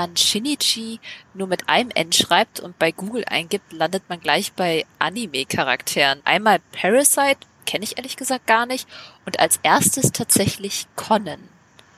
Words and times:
wenn 0.00 0.10
man 0.10 0.16
Shinichi 0.16 0.98
nur 1.34 1.46
mit 1.46 1.68
einem 1.68 1.90
N 1.90 2.12
schreibt 2.12 2.60
und 2.60 2.78
bei 2.78 2.90
Google 2.90 3.24
eingibt, 3.26 3.72
landet 3.72 4.02
man 4.08 4.20
gleich 4.20 4.52
bei 4.54 4.86
Anime-Charakteren. 4.98 6.20
Einmal 6.24 6.58
Parasite, 6.72 7.40
kenne 7.66 7.84
ich 7.84 7.98
ehrlich 7.98 8.16
gesagt 8.16 8.46
gar 8.46 8.64
nicht, 8.64 8.88
und 9.26 9.40
als 9.40 9.60
erstes 9.62 10.12
tatsächlich 10.12 10.86
Conan. 10.96 11.40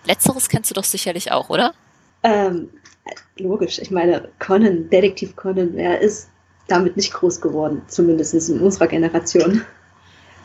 Letzteres 0.05 0.49
kennst 0.49 0.71
du 0.71 0.75
doch 0.75 0.85
sicherlich 0.85 1.31
auch, 1.31 1.49
oder? 1.49 1.75
Ähm, 2.25 2.71
logisch. 3.37 3.79
Ich 3.79 3.93
meine, 3.93 4.29
Conan, 4.41 4.91
Detektiv 4.91 5.37
Conan, 5.37 5.75
wer 5.75 6.01
ist 6.01 6.29
damit 6.67 6.97
nicht 6.97 7.13
groß 7.13 7.41
geworden, 7.41 7.83
zumindest 7.87 8.35
in 8.49 8.61
unserer 8.61 8.89
Generation. 8.89 9.65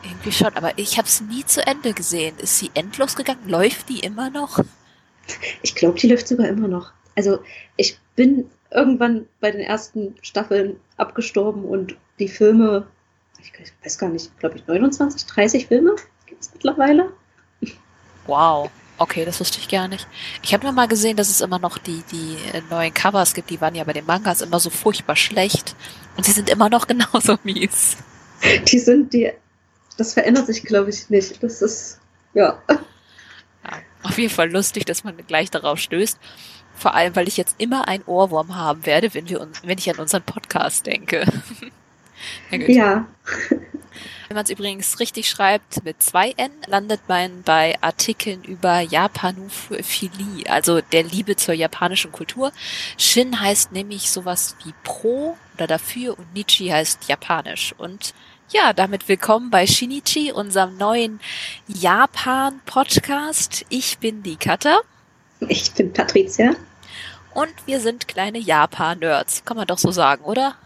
Irgendwie 0.04 0.30
schon, 0.30 0.54
aber 0.54 0.78
ich 0.78 0.96
habe 0.96 1.08
es 1.08 1.20
nie 1.22 1.44
zu 1.44 1.66
Ende 1.66 1.92
gesehen. 1.92 2.36
Ist 2.38 2.58
sie 2.58 2.70
endlos 2.74 3.16
gegangen? 3.16 3.48
Läuft 3.48 3.88
die 3.88 3.98
immer 3.98 4.30
noch? 4.30 4.60
Ich 5.62 5.74
glaube, 5.74 5.98
die 5.98 6.08
läuft 6.08 6.28
sogar 6.28 6.46
immer 6.46 6.68
noch. 6.68 6.92
Also 7.18 7.40
ich 7.76 7.98
bin 8.14 8.48
irgendwann 8.70 9.26
bei 9.40 9.50
den 9.50 9.60
ersten 9.60 10.14
Staffeln 10.22 10.76
abgestorben 10.96 11.64
und 11.64 11.96
die 12.20 12.28
Filme, 12.28 12.86
ich 13.42 13.52
weiß 13.82 13.98
gar 13.98 14.08
nicht, 14.08 14.38
glaube 14.38 14.56
ich 14.56 14.66
29, 14.68 15.26
30 15.26 15.66
Filme 15.66 15.96
gibt 16.26 16.42
es 16.42 16.54
mittlerweile. 16.54 17.12
Wow. 18.28 18.70
Okay, 18.98 19.24
das 19.24 19.40
wusste 19.40 19.58
ich 19.58 19.68
gar 19.68 19.88
nicht. 19.88 20.06
Ich 20.44 20.54
habe 20.54 20.64
nur 20.64 20.72
mal 20.72 20.86
gesehen, 20.86 21.16
dass 21.16 21.28
es 21.28 21.40
immer 21.40 21.58
noch 21.58 21.78
die, 21.78 22.04
die 22.12 22.36
äh, 22.52 22.62
neuen 22.70 22.94
Covers 22.94 23.34
gibt. 23.34 23.50
Die 23.50 23.60
waren 23.60 23.74
ja 23.74 23.82
bei 23.82 23.92
den 23.92 24.06
Mangas 24.06 24.40
immer 24.40 24.60
so 24.60 24.70
furchtbar 24.70 25.16
schlecht. 25.16 25.74
Und 26.16 26.24
sie 26.24 26.32
sind 26.32 26.48
immer 26.48 26.68
noch 26.68 26.86
genauso 26.88 27.36
mies. 27.42 27.96
Die 28.70 28.78
sind, 28.78 29.12
die, 29.12 29.32
das 29.96 30.14
verändert 30.14 30.46
sich, 30.46 30.62
glaube 30.62 30.90
ich, 30.90 31.10
nicht. 31.10 31.42
Das 31.42 31.62
ist, 31.62 31.98
ja. 32.34 32.62
ja. 32.68 32.78
Auf 34.02 34.18
jeden 34.18 34.32
Fall 34.32 34.50
lustig, 34.50 34.84
dass 34.84 35.04
man 35.04 35.16
gleich 35.26 35.50
darauf 35.50 35.78
stößt. 35.78 36.18
Vor 36.78 36.94
allem, 36.94 37.16
weil 37.16 37.26
ich 37.26 37.36
jetzt 37.36 37.56
immer 37.58 37.88
ein 37.88 38.04
Ohrwurm 38.06 38.54
haben 38.54 38.86
werde, 38.86 39.12
wenn 39.12 39.28
wir 39.28 39.40
uns, 39.40 39.60
wenn 39.64 39.78
ich 39.78 39.90
an 39.90 39.98
unseren 39.98 40.22
Podcast 40.22 40.86
denke. 40.86 41.24
ja. 42.50 43.06
Wenn 44.28 44.34
man 44.34 44.44
es 44.44 44.50
übrigens 44.50 45.00
richtig 45.00 45.28
schreibt 45.28 45.84
mit 45.84 46.02
zwei 46.02 46.32
N, 46.36 46.52
landet 46.66 47.00
man 47.08 47.42
bei 47.42 47.76
Artikeln 47.80 48.44
über 48.44 48.80
Japanophilie, 48.80 50.48
also 50.48 50.80
der 50.80 51.02
Liebe 51.02 51.34
zur 51.34 51.54
japanischen 51.54 52.12
Kultur. 52.12 52.52
Shin 52.96 53.40
heißt 53.40 53.72
nämlich 53.72 54.10
sowas 54.10 54.54
wie 54.64 54.74
pro 54.84 55.36
oder 55.54 55.66
dafür 55.66 56.16
und 56.16 56.32
Nichi 56.34 56.68
heißt 56.68 57.08
japanisch. 57.08 57.74
Und 57.76 58.14
ja, 58.50 58.72
damit 58.72 59.08
willkommen 59.08 59.50
bei 59.50 59.66
Shinichi, 59.66 60.30
unserem 60.30 60.76
neuen 60.76 61.18
Japan-Podcast. 61.66 63.66
Ich 63.68 63.98
bin 63.98 64.22
die 64.22 64.36
Kata. 64.36 64.80
Ich 65.40 65.72
bin 65.72 65.92
Patricia. 65.92 66.54
Und 67.38 67.54
wir 67.66 67.78
sind 67.78 68.08
kleine 68.08 68.40
Japan-Nerds. 68.40 69.44
Kann 69.44 69.56
man 69.56 69.68
doch 69.68 69.78
so 69.78 69.92
sagen, 69.92 70.24
oder? 70.24 70.56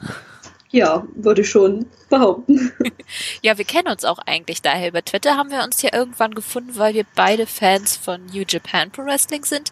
Ja, 0.70 1.06
würde 1.14 1.42
ich 1.42 1.50
schon 1.50 1.84
behaupten. 2.08 2.72
ja, 3.42 3.58
wir 3.58 3.66
kennen 3.66 3.88
uns 3.88 4.06
auch 4.06 4.18
eigentlich 4.20 4.62
daher. 4.62 4.88
Über 4.88 5.04
Twitter 5.04 5.36
haben 5.36 5.50
wir 5.50 5.64
uns 5.64 5.82
ja 5.82 5.90
irgendwann 5.92 6.34
gefunden, 6.34 6.72
weil 6.76 6.94
wir 6.94 7.04
beide 7.14 7.46
Fans 7.46 7.98
von 7.98 8.24
New 8.24 8.44
Japan 8.48 8.90
Pro 8.90 9.04
Wrestling 9.04 9.44
sind. 9.44 9.70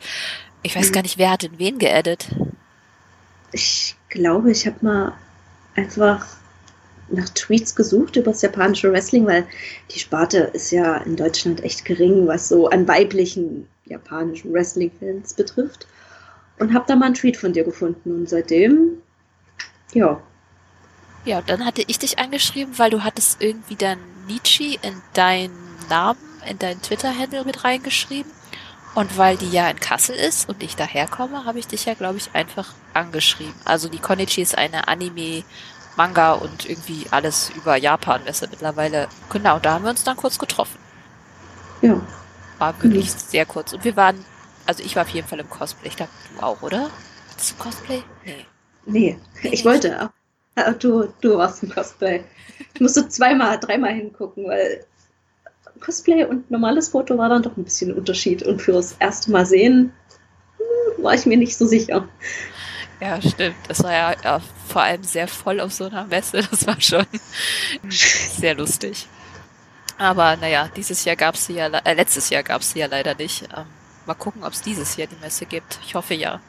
Ich 0.63 0.77
weiß 0.77 0.91
mhm. 0.91 0.93
gar 0.93 1.01
nicht, 1.01 1.17
wer 1.17 1.31
hat 1.31 1.43
denn 1.43 1.59
wen 1.59 1.79
geedit? 1.79 2.27
Ich 3.53 3.97
glaube, 4.11 4.51
ich 4.51 4.67
habe 4.67 4.77
mal 4.83 5.15
einfach 5.77 6.27
nach 7.09 7.31
Tweets 7.31 7.75
gesucht 7.75 8.17
über 8.17 8.33
das 8.33 8.43
japanische 8.43 8.93
Wrestling, 8.93 9.27
weil 9.27 9.47
die 9.91 10.01
Sparte 10.01 10.51
ist 10.53 10.71
ja 10.71 10.99
in 10.99 11.17
Deutschland 11.17 11.65
echt 11.65 11.87
gering, 11.87 12.27
was 12.27 12.51
so 12.51 12.69
an 12.69 12.87
weiblichen 12.87 13.67
japanischen 13.87 14.53
Wrestling-Fans 14.53 15.33
betrifft. 15.33 15.87
Und 16.61 16.73
habe 16.73 16.85
da 16.87 16.95
mal 16.95 17.07
einen 17.07 17.15
Tweet 17.15 17.37
von 17.37 17.53
dir 17.53 17.65
gefunden. 17.65 18.15
Und 18.15 18.29
seitdem, 18.29 19.03
ja, 19.93 20.21
ja, 21.25 21.43
dann 21.43 21.67
hatte 21.67 21.83
ich 21.87 21.99
dich 21.99 22.19
angeschrieben, 22.19 22.79
weil 22.79 22.91
du 22.91 23.05
hattest 23.05 23.43
irgendwie 23.43 23.77
dann 23.77 23.99
Nietzsche 24.27 24.79
in 24.81 25.03
deinen 25.13 25.53
Namen, 25.89 26.19
in 26.49 26.59
deinen 26.59 26.81
Twitter-Handle 26.81 27.45
mit 27.45 27.65
reingeschrieben. 27.65 28.31
Und 28.95 29.19
weil 29.19 29.37
die 29.37 29.51
ja 29.51 29.69
in 29.69 29.79
Kassel 29.79 30.17
ist 30.17 30.49
und 30.49 30.63
ich 30.63 30.75
daherkomme, 30.75 31.45
habe 31.45 31.59
ich 31.61 31.69
dich 31.69 31.85
ja, 31.85 31.95
glaube 31.95 32.17
ich, 32.17 32.31
einfach 32.35 32.73
angeschrieben. 32.93 33.55
Also 33.65 33.89
die 33.89 33.99
Konichi 33.99 34.43
ist 34.43 34.59
eine 34.59 34.89
Anime, 34.89 35.45
Manga 35.97 36.33
und 36.33 36.69
irgendwie 36.69 37.07
alles 37.11 37.51
über 37.51 37.77
Japan-Messe 37.77 38.49
mittlerweile. 38.51 39.07
Genau, 39.29 39.59
da 39.61 39.75
haben 39.75 39.85
wir 39.85 39.91
uns 39.91 40.03
dann 40.03 40.17
kurz 40.17 40.39
getroffen. 40.39 40.79
Ja. 41.83 42.01
War 42.59 42.83
wirklich 42.83 43.13
mhm. 43.13 43.19
sehr 43.19 43.47
kurz. 43.47 43.73
Und 43.75 43.85
wir 43.85 43.95
waren, 43.95 44.25
also 44.71 44.85
ich 44.85 44.95
war 44.95 45.03
auf 45.03 45.09
jeden 45.09 45.27
Fall 45.27 45.41
im 45.41 45.51
Cosplay. 45.51 45.89
Ich 45.89 45.97
glaube, 45.97 46.13
du 46.33 46.43
auch, 46.45 46.63
oder? 46.63 46.91
Hattest 47.33 47.51
du 47.51 47.57
Cosplay? 47.57 48.03
Nee. 48.25 48.47
Nee, 48.87 49.19
ich 49.51 49.65
wollte 49.65 50.01
auch. 50.01 50.75
Du, 50.79 51.13
du 51.21 51.39
warst 51.39 51.65
ein 51.65 51.71
Cosplay. 51.71 52.23
Ich 52.75 52.81
musste 52.81 53.09
zweimal, 53.09 53.59
dreimal 53.59 53.93
hingucken, 53.95 54.47
weil 54.47 54.87
Cosplay 55.81 56.25
und 56.25 56.53
normales 56.53 56.91
Foto 56.91 57.19
war 57.19 57.29
dann 57.29 57.43
doch 57.43 57.57
ein 57.57 57.65
bisschen 57.65 57.91
ein 57.91 57.99
Unterschied. 57.99 58.45
Und 58.45 58.63
für 58.63 58.71
das 58.71 58.93
erste 59.01 59.33
Mal 59.33 59.45
sehen 59.45 59.93
hm, 60.59 61.03
war 61.03 61.15
ich 61.15 61.27
mir 61.27 61.37
nicht 61.37 61.57
so 61.57 61.67
sicher. 61.67 62.09
Ja, 63.01 63.21
stimmt. 63.21 63.57
Das 63.67 63.83
war 63.83 63.93
ja, 63.93 64.15
ja, 64.23 64.41
vor 64.69 64.83
allem 64.83 65.03
sehr 65.03 65.27
voll 65.27 65.59
auf 65.59 65.73
so 65.73 65.87
einer 65.87 66.05
Messe. 66.05 66.43
Das 66.51 66.65
war 66.65 66.81
schon 66.81 67.07
sehr 67.91 68.55
lustig. 68.55 69.09
Aber 69.99 70.37
naja, 70.37 70.71
dieses 70.77 71.05
Jahr 71.05 71.17
gab 71.17 71.35
es 71.35 71.47
sie 71.47 71.55
ja, 71.55 71.67
äh, 71.67 71.95
letztes 71.95 72.31
Jahr 72.31 72.45
gab 72.45 72.61
es 72.61 72.71
sie 72.71 72.79
ja 72.79 72.87
leider 72.87 73.17
nicht. 73.17 73.49
Ähm, 73.57 73.67
mal 74.07 74.15
gucken, 74.15 74.45
ob 74.45 74.53
es 74.53 74.63
dieses 74.63 74.97
Jahr 74.97 75.09
die 75.09 75.21
Messe 75.21 75.47
gibt. 75.47 75.79
Ich 75.85 75.95
hoffe 75.95 76.15
ja. 76.15 76.41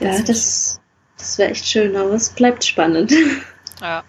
Ja, 0.00 0.20
das, 0.22 0.80
das 1.18 1.38
wäre 1.38 1.50
echt 1.50 1.66
schön, 1.66 1.96
aber 1.96 2.12
es 2.12 2.30
bleibt 2.30 2.64
spannend. 2.64 3.12
Ja. 3.80 4.04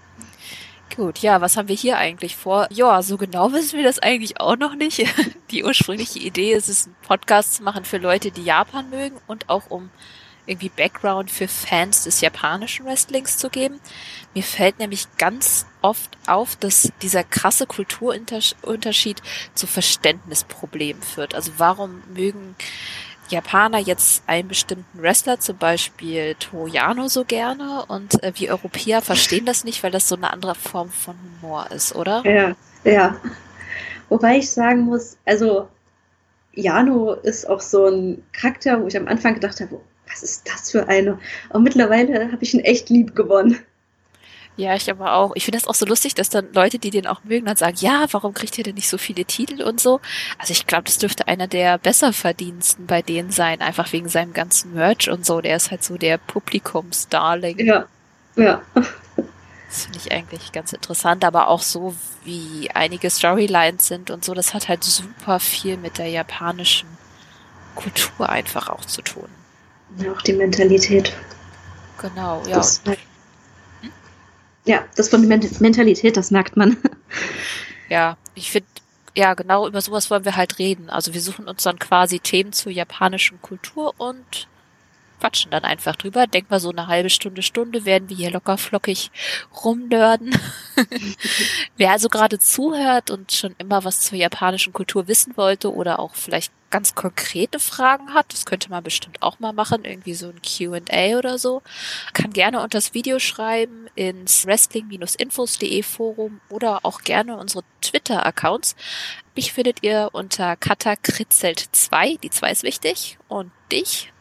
Gut, 0.95 1.17
ja, 1.17 1.41
was 1.41 1.57
haben 1.57 1.67
wir 1.67 1.75
hier 1.75 1.97
eigentlich 1.97 2.35
vor? 2.35 2.67
Ja, 2.71 3.01
so 3.01 3.17
genau 3.17 3.51
wissen 3.51 3.77
wir 3.77 3.83
das 3.83 3.99
eigentlich 3.99 4.39
auch 4.39 4.55
noch 4.55 4.75
nicht. 4.75 5.05
Die 5.51 5.63
ursprüngliche 5.63 6.19
Idee 6.19 6.53
ist 6.53 6.69
es, 6.69 6.85
einen 6.85 6.95
Podcast 7.01 7.55
zu 7.55 7.63
machen 7.63 7.83
für 7.83 7.97
Leute, 7.97 8.31
die 8.31 8.43
Japan 8.43 8.89
mögen 8.91 9.17
und 9.27 9.49
auch 9.49 9.69
um 9.69 9.89
irgendwie 10.45 10.69
Background 10.69 11.31
für 11.31 11.47
Fans 11.47 12.03
des 12.03 12.21
japanischen 12.21 12.85
Wrestlings 12.85 13.37
zu 13.37 13.49
geben. 13.49 13.79
Mir 14.33 14.43
fällt 14.43 14.79
nämlich 14.79 15.07
ganz 15.17 15.65
oft 15.81 16.17
auf, 16.27 16.55
dass 16.55 16.91
dieser 17.01 17.23
krasse 17.23 17.65
Kulturunterschied 17.65 19.21
zu 19.53 19.67
Verständnisproblemen 19.67 21.01
führt. 21.01 21.35
Also 21.35 21.53
warum 21.57 22.03
mögen 22.13 22.55
Japaner 23.29 23.79
jetzt 23.79 24.23
einen 24.27 24.47
bestimmten 24.47 25.01
Wrestler, 25.01 25.39
zum 25.39 25.57
Beispiel 25.57 26.35
Toyano, 26.35 27.07
so 27.07 27.25
gerne 27.25 27.85
und 27.87 28.21
äh, 28.23 28.31
wir 28.35 28.51
Europäer 28.51 29.01
verstehen 29.01 29.45
das 29.45 29.63
nicht, 29.63 29.83
weil 29.83 29.91
das 29.91 30.07
so 30.07 30.15
eine 30.15 30.31
andere 30.31 30.55
Form 30.55 30.89
von 30.89 31.15
Humor 31.41 31.71
ist, 31.71 31.95
oder? 31.95 32.23
Ja, 32.25 32.55
ja. 32.83 33.15
Wobei 34.09 34.37
ich 34.37 34.51
sagen 34.51 34.81
muss, 34.81 35.17
also 35.25 35.67
Jano 36.53 37.13
ist 37.13 37.49
auch 37.49 37.61
so 37.61 37.87
ein 37.87 38.23
Charakter, 38.31 38.81
wo 38.81 38.87
ich 38.87 38.95
am 38.95 39.07
Anfang 39.07 39.33
gedacht 39.33 39.59
habe, 39.59 39.81
was 40.07 40.23
ist 40.23 40.47
das 40.47 40.71
für 40.71 40.87
eine? 40.87 41.19
Und 41.49 41.63
mittlerweile 41.63 42.31
habe 42.31 42.43
ich 42.43 42.53
ihn 42.53 42.61
echt 42.61 42.89
lieb 42.89 43.15
gewonnen. 43.15 43.59
Ja, 44.57 44.73
ich 44.73 44.89
aber 44.89 45.13
auch. 45.13 45.33
Ich 45.35 45.43
finde 45.43 45.59
das 45.59 45.67
auch 45.67 45.75
so 45.75 45.85
lustig, 45.85 46.15
dass 46.15 46.29
dann 46.29 46.53
Leute, 46.53 46.79
die 46.79 46.89
den 46.89 47.07
auch 47.07 47.23
mögen, 47.25 47.45
dann 47.45 47.57
sagen, 47.57 47.75
ja, 47.79 48.05
warum 48.11 48.33
kriegt 48.33 48.57
ihr 48.57 48.63
denn 48.63 48.75
nicht 48.75 48.87
so 48.87 48.97
viele 48.97 49.25
Titel 49.25 49.61
und 49.61 49.81
so? 49.81 49.99
Also 50.37 50.53
ich 50.53 50.65
glaube, 50.65 50.85
das 50.85 50.97
dürfte 50.97 51.27
einer 51.27 51.47
der 51.47 51.77
Besserverdiensten 51.77 52.87
bei 52.87 53.01
denen 53.01 53.31
sein, 53.31 53.61
einfach 53.61 53.91
wegen 53.91 54.07
seinem 54.07 54.31
ganzen 54.31 54.73
Merch 54.73 55.09
und 55.09 55.25
so. 55.25 55.41
Der 55.41 55.57
ist 55.57 55.71
halt 55.71 55.83
so 55.83 55.97
der 55.97 56.17
Publikumsdarling. 56.17 57.59
Ja, 57.59 57.85
ja. 58.37 58.61
Das 59.67 59.83
finde 59.83 59.97
ich 59.97 60.11
eigentlich 60.13 60.53
ganz 60.53 60.71
interessant, 60.71 61.25
aber 61.25 61.49
auch 61.49 61.61
so, 61.61 61.93
wie 62.23 62.69
einige 62.73 63.09
Storylines 63.09 63.87
sind 63.87 64.09
und 64.09 64.23
so, 64.23 64.33
das 64.33 64.53
hat 64.53 64.69
halt 64.69 64.85
super 64.85 65.41
viel 65.41 65.75
mit 65.75 65.97
der 65.97 66.07
japanischen 66.07 66.87
Kultur 67.75 68.29
einfach 68.29 68.69
auch 68.69 68.85
zu 68.85 69.01
tun. 69.01 69.27
Ja, 69.97 70.11
auch 70.11 70.21
die 70.21 70.33
Mentalität. 70.33 71.13
Genau, 72.01 72.43
ja. 72.47 72.57
Das, 72.57 72.81
ja, 74.65 74.83
das 74.95 75.09
von 75.09 75.27
der 75.27 75.39
Mentalität, 75.59 76.17
das 76.17 76.31
merkt 76.31 76.57
man. 76.57 76.77
Ja, 77.87 78.17
ich 78.33 78.49
finde, 78.49 78.67
ja, 79.15 79.35
genau 79.35 79.67
über 79.67 79.79
sowas 79.79 80.09
wollen 80.09 80.25
wir 80.25 80.35
halt 80.35 80.57
reden. 80.57 80.89
Also 80.89 81.13
wir 81.13 81.21
suchen 81.21 81.47
uns 81.47 81.61
dann 81.61 81.77
quasi 81.77 82.19
Themen 82.19 82.51
zur 82.51 82.71
japanischen 82.71 83.39
Kultur 83.43 83.93
und 83.97 84.47
quatschen 85.25 85.49
dann 85.49 85.63
einfach 85.63 85.95
drüber. 85.95 86.27
Denk 86.27 86.51
mal 86.51 86.59
so 86.59 86.69
eine 86.69 86.85
halbe 86.85 87.09
Stunde, 87.09 87.41
Stunde 87.41 87.85
werden 87.85 88.09
wir 88.09 88.15
hier 88.15 88.31
locker 88.31 88.57
flockig 88.57 89.09
rumnörden. 89.63 90.37
Wer 91.77 91.91
also 91.91 92.09
gerade 92.09 92.37
zuhört 92.37 93.09
und 93.09 93.31
schon 93.31 93.55
immer 93.57 93.83
was 93.83 94.01
zur 94.01 94.19
japanischen 94.19 94.71
Kultur 94.71 95.07
wissen 95.07 95.35
wollte 95.35 95.73
oder 95.73 95.97
auch 95.99 96.13
vielleicht 96.13 96.51
ganz 96.69 96.93
konkrete 96.93 97.59
Fragen 97.59 98.13
hat, 98.13 98.33
das 98.33 98.45
könnte 98.45 98.69
man 98.69 98.83
bestimmt 98.83 99.21
auch 99.21 99.39
mal 99.39 99.53
machen, 99.53 99.85
irgendwie 99.85 100.13
so 100.13 100.27
ein 100.27 100.41
Q&A 100.41 101.17
oder 101.17 101.39
so, 101.39 101.61
kann 102.13 102.31
gerne 102.31 102.57
unter 102.57 102.77
das 102.77 102.93
Video 102.93 103.17
schreiben 103.17 103.87
ins 103.95 104.45
wrestling-infos.de 104.45 105.83
Forum 105.83 106.41
oder 106.49 106.81
auch 106.83 107.01
gerne 107.01 107.37
unsere 107.37 107.63
Twitter-Accounts. 107.81 108.75
Mich 109.35 109.53
findet 109.53 109.83
ihr 109.83 110.09
unter 110.11 110.53
katakritzelt2, 110.53 112.19
die 112.19 112.29
2 112.29 112.51
ist 112.51 112.63
wichtig, 112.63 113.17
und 113.27 113.51
dich 113.71 114.11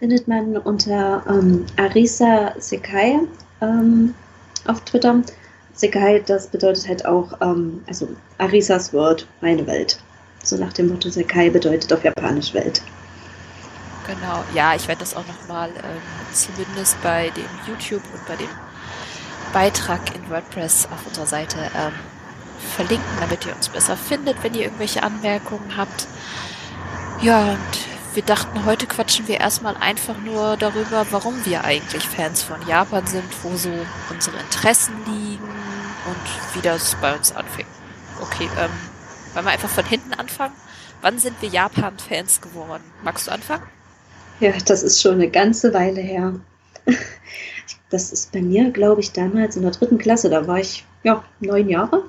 findet 0.00 0.26
man 0.26 0.56
unter 0.56 1.22
ähm, 1.28 1.66
Arisa 1.76 2.54
Sekai 2.58 3.20
ähm, 3.60 4.14
auf 4.66 4.80
Twitter. 4.80 5.22
Sekai, 5.74 6.20
das 6.26 6.48
bedeutet 6.48 6.88
halt 6.88 7.06
auch, 7.06 7.38
ähm, 7.40 7.82
also 7.86 8.08
Arisas 8.38 8.92
World, 8.92 9.26
meine 9.42 9.66
Welt. 9.66 10.00
So 10.42 10.56
nach 10.56 10.72
dem 10.72 10.88
Motto 10.88 11.10
Sekai 11.10 11.50
bedeutet 11.50 11.92
auf 11.92 12.02
Japanisch 12.02 12.54
Welt. 12.54 12.82
Genau, 14.06 14.42
ja, 14.54 14.74
ich 14.74 14.88
werde 14.88 15.00
das 15.00 15.14
auch 15.14 15.26
nochmal 15.26 15.68
ähm, 15.68 16.00
zumindest 16.32 17.00
bei 17.02 17.30
dem 17.30 17.44
YouTube 17.68 18.02
und 18.12 18.26
bei 18.26 18.36
dem 18.36 18.48
Beitrag 19.52 20.00
in 20.14 20.30
WordPress 20.30 20.88
auf 20.90 21.06
unserer 21.06 21.26
Seite 21.26 21.58
ähm, 21.76 21.92
verlinken, 22.74 23.06
damit 23.20 23.44
ihr 23.46 23.54
uns 23.54 23.68
besser 23.68 23.96
findet, 23.96 24.42
wenn 24.42 24.54
ihr 24.54 24.62
irgendwelche 24.62 25.02
Anmerkungen 25.02 25.76
habt. 25.76 26.08
Ja, 27.20 27.50
und 27.52 27.89
wir 28.14 28.22
dachten, 28.22 28.64
heute 28.64 28.86
quatschen 28.86 29.28
wir 29.28 29.38
erstmal 29.38 29.76
einfach 29.76 30.18
nur 30.18 30.56
darüber, 30.56 31.06
warum 31.10 31.44
wir 31.44 31.64
eigentlich 31.64 32.04
Fans 32.04 32.42
von 32.42 32.56
Japan 32.66 33.06
sind, 33.06 33.24
wo 33.42 33.56
so 33.56 33.70
unsere 34.10 34.38
Interessen 34.38 34.94
liegen 35.06 35.44
und 35.44 36.54
wie 36.56 36.62
das 36.62 36.96
bei 37.00 37.14
uns 37.14 37.32
anfing. 37.32 37.66
Okay, 38.20 38.48
ähm, 38.58 38.70
wollen 39.34 39.44
wir 39.44 39.52
einfach 39.52 39.68
von 39.68 39.84
hinten 39.84 40.14
anfangen? 40.14 40.54
Wann 41.02 41.18
sind 41.18 41.40
wir 41.40 41.48
Japan-Fans 41.48 42.40
geworden? 42.40 42.84
Magst 43.02 43.28
du 43.28 43.32
anfangen? 43.32 43.62
Ja, 44.40 44.52
das 44.66 44.82
ist 44.82 45.00
schon 45.00 45.14
eine 45.14 45.30
ganze 45.30 45.72
Weile 45.72 46.00
her. 46.00 46.34
Das 47.90 48.12
ist 48.12 48.30
bei 48.30 48.40
mir, 48.40 48.70
glaube 48.70 49.00
ich, 49.00 49.12
damals 49.12 49.56
in 49.56 49.62
der 49.62 49.72
dritten 49.72 49.98
Klasse. 49.98 50.30
Da 50.30 50.46
war 50.46 50.60
ich, 50.60 50.86
ja, 51.02 51.24
neun 51.40 51.68
Jahre. 51.68 52.04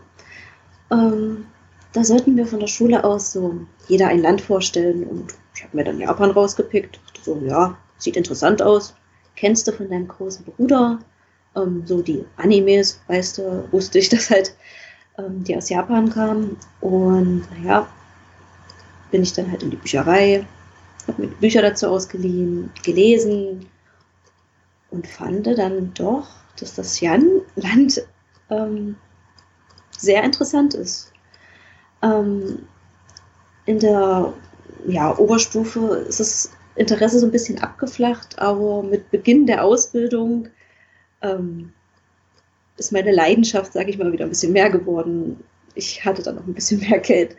Ähm, 0.92 1.48
da 1.92 2.04
sollten 2.04 2.38
wir 2.38 2.46
von 2.46 2.60
der 2.60 2.68
Schule 2.68 3.04
aus 3.04 3.32
so 3.32 3.66
jeder 3.92 4.08
ein 4.08 4.22
Land 4.22 4.40
vorstellen 4.40 5.04
und 5.04 5.34
ich 5.54 5.64
habe 5.64 5.76
mir 5.76 5.84
dann 5.84 6.00
Japan 6.00 6.32
rausgepickt. 6.32 7.02
So, 7.24 7.42
ja, 7.46 7.78
sieht 7.98 8.16
interessant 8.16 8.62
aus. 8.62 8.96
Kennst 9.36 9.68
du 9.68 9.74
von 9.74 9.90
deinem 9.90 10.08
großen 10.08 10.46
Bruder 10.46 11.00
ähm, 11.58 11.84
so 11.86 12.02
die 12.02 12.24
Animes, 12.38 13.02
weißt 13.08 13.40
du, 13.40 13.68
wusste 13.72 14.00
ich, 14.00 14.08
dass 14.10 14.30
halt 14.30 14.56
ähm, 15.18 15.44
die 15.44 15.58
aus 15.58 15.68
Japan 15.68 16.10
kamen. 16.10 16.56
Und 16.80 17.46
naja, 17.52 17.86
bin 19.12 19.24
ich 19.24 19.34
dann 19.34 19.52
halt 19.52 19.62
in 19.62 19.72
die 19.72 19.76
Bücherei, 19.76 20.48
habe 21.10 21.24
mir 21.24 21.28
Bücher 21.28 21.62
dazu 21.62 21.88
ausgeliehen, 21.88 22.72
gelesen 22.84 23.66
und 24.90 25.06
fand 25.06 25.48
dann 25.48 25.94
doch, 25.96 26.30
dass 26.58 26.76
das 26.76 27.02
Jan-Land 27.02 28.08
ähm, 28.50 28.96
sehr 29.98 30.24
interessant 30.24 30.76
ist. 30.76 31.12
Ähm, 32.02 32.60
in 33.66 33.80
der 33.80 34.34
ja, 34.88 35.18
Oberstufe 35.18 36.06
ist 36.08 36.20
das 36.20 36.52
Interesse 36.76 37.20
so 37.20 37.26
ein 37.26 37.32
bisschen 37.32 37.60
abgeflacht, 37.60 38.40
aber 38.40 38.84
mit 38.84 39.12
Beginn 39.12 39.46
der 39.46 39.64
Ausbildung 39.64 40.50
ähm, 41.22 41.74
ist 42.78 42.92
meine 42.92 43.12
Leidenschaft, 43.12 43.74
sage 43.74 43.90
ich 43.90 43.98
mal, 43.98 44.12
wieder 44.12 44.26
ein 44.26 44.30
bisschen 44.30 44.54
mehr 44.54 44.70
geworden. 44.70 45.44
Ich 45.76 46.04
hatte 46.04 46.24
dann 46.24 46.36
noch 46.36 46.48
ein 46.48 46.54
bisschen 46.54 46.80
mehr 46.90 47.00
Geld, 47.00 47.36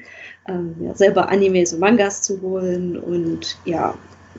ähm, 0.49 0.75
ja, 0.81 0.95
selber 0.95 1.29
Animes 1.29 1.73
und 1.73 1.81
Mangas 1.81 2.23
zu 2.23 2.41
holen 2.43 2.99
und 2.99 3.57
ja, 3.65 3.95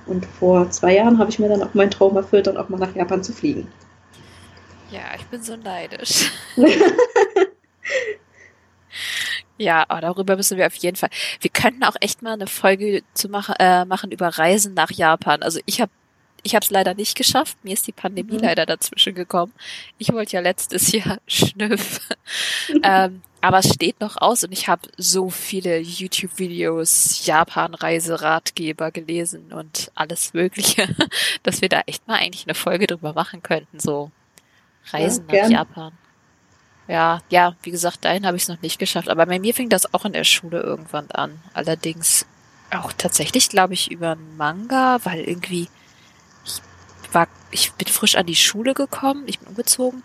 und 0.06 0.26
vor 0.26 0.70
zwei 0.70 0.96
Jahren 0.96 1.18
habe 1.18 1.30
ich 1.30 1.40
mir 1.40 1.50
dann 1.50 1.64
auch 1.64 1.74
meinen 1.74 1.92
Traum 1.92 2.16
erfüllt, 2.18 2.48
dann 2.48 2.58
auch 2.58 2.70
mal 2.70 2.78
nach 2.80 2.96
Japan 2.96 3.24
zu 3.24 3.32
fliegen. 3.32 3.68
Ja, 4.92 5.02
ich 5.18 5.26
bin 5.26 5.42
so 5.42 5.56
neidisch. 5.56 6.32
Ja, 9.64 9.86
aber 9.88 10.02
darüber 10.02 10.36
müssen 10.36 10.58
wir 10.58 10.68
auf 10.68 10.76
jeden 10.76 10.98
Fall. 10.98 11.10
Wir 11.40 11.50
könnten 11.50 11.84
auch 11.84 11.96
echt 12.02 12.22
mal 12.22 12.34
eine 12.34 12.48
Folge 12.48 13.04
zu 13.14 13.30
machen, 13.30 13.56
äh, 13.60 13.86
machen 13.86 14.12
über 14.12 14.28
Reisen 14.28 14.74
nach 14.74 14.92
Japan. 14.92 15.42
Also 15.42 15.60
ich 15.66 15.80
habe 15.80 15.92
ich 16.46 16.56
habe 16.56 16.64
es 16.66 16.72
leider 16.72 16.94
nicht 16.94 17.16
geschafft. 17.16 17.58
Mir 17.64 17.72
ist 17.72 17.88
die 17.88 17.94
Pandemie 17.94 18.34
mhm. 18.34 18.44
leider 18.44 18.66
dazwischen 18.66 19.16
gekommen. 19.16 19.54
Ich 19.98 20.12
wollte 20.12 20.34
ja 20.34 20.42
letztes 20.42 20.92
Jahr 20.92 21.20
schnüffeln. 21.26 22.20
ähm, 22.84 23.22
aber 23.40 23.60
es 23.60 23.74
steht 23.74 24.02
noch 24.02 24.18
aus 24.18 24.44
und 24.44 24.52
ich 24.52 24.68
habe 24.68 24.90
so 24.98 25.30
viele 25.30 25.80
YouTube-Videos, 25.80 27.26
Japan-Reiseratgeber 27.26 28.92
gelesen 28.92 29.54
und 29.54 29.92
alles 29.96 30.34
Mögliche, 30.34 30.88
dass 31.44 31.62
wir 31.62 31.70
da 31.70 31.82
echt 31.86 32.08
mal 32.08 32.20
eigentlich 32.20 32.46
eine 32.46 32.56
Folge 32.56 32.88
drüber 32.88 33.14
machen 33.14 33.42
könnten. 33.42 33.80
So 33.80 34.12
Reisen 34.92 35.26
ja, 35.30 35.44
nach 35.44 35.50
Japan. 35.50 35.94
Ja, 36.88 37.22
ja, 37.30 37.56
wie 37.64 37.72
gesagt, 37.72 38.04
dahin 38.04 38.26
habe 38.26 38.38
ich 38.38 38.44
es 38.44 38.50
noch 38.50 38.62
nicht 38.62 38.80
geschafft. 38.80 39.10
Aber 39.10 39.26
bei 39.26 39.40
mir 39.40 39.54
fing 39.54 39.70
das 39.70 39.94
auch 39.94 40.06
in 40.06 40.14
der 40.14 40.26
Schule 40.26 40.62
irgendwann 40.62 41.10
an. 41.12 41.40
Allerdings 41.54 42.26
auch 42.72 42.92
tatsächlich, 42.98 43.50
glaube 43.50 43.74
ich, 43.74 43.92
über 43.92 44.12
einen 44.12 44.38
Manga, 44.38 45.00
weil 45.04 45.22
irgendwie 45.22 45.70
ich 46.46 47.14
war, 47.14 47.28
ich 47.52 47.72
bin 47.74 47.88
frisch 47.88 48.16
an 48.16 48.26
die 48.26 48.36
Schule 48.36 48.74
gekommen, 48.74 49.24
ich 49.28 49.40
bin 49.40 49.50
umgezogen 49.50 50.04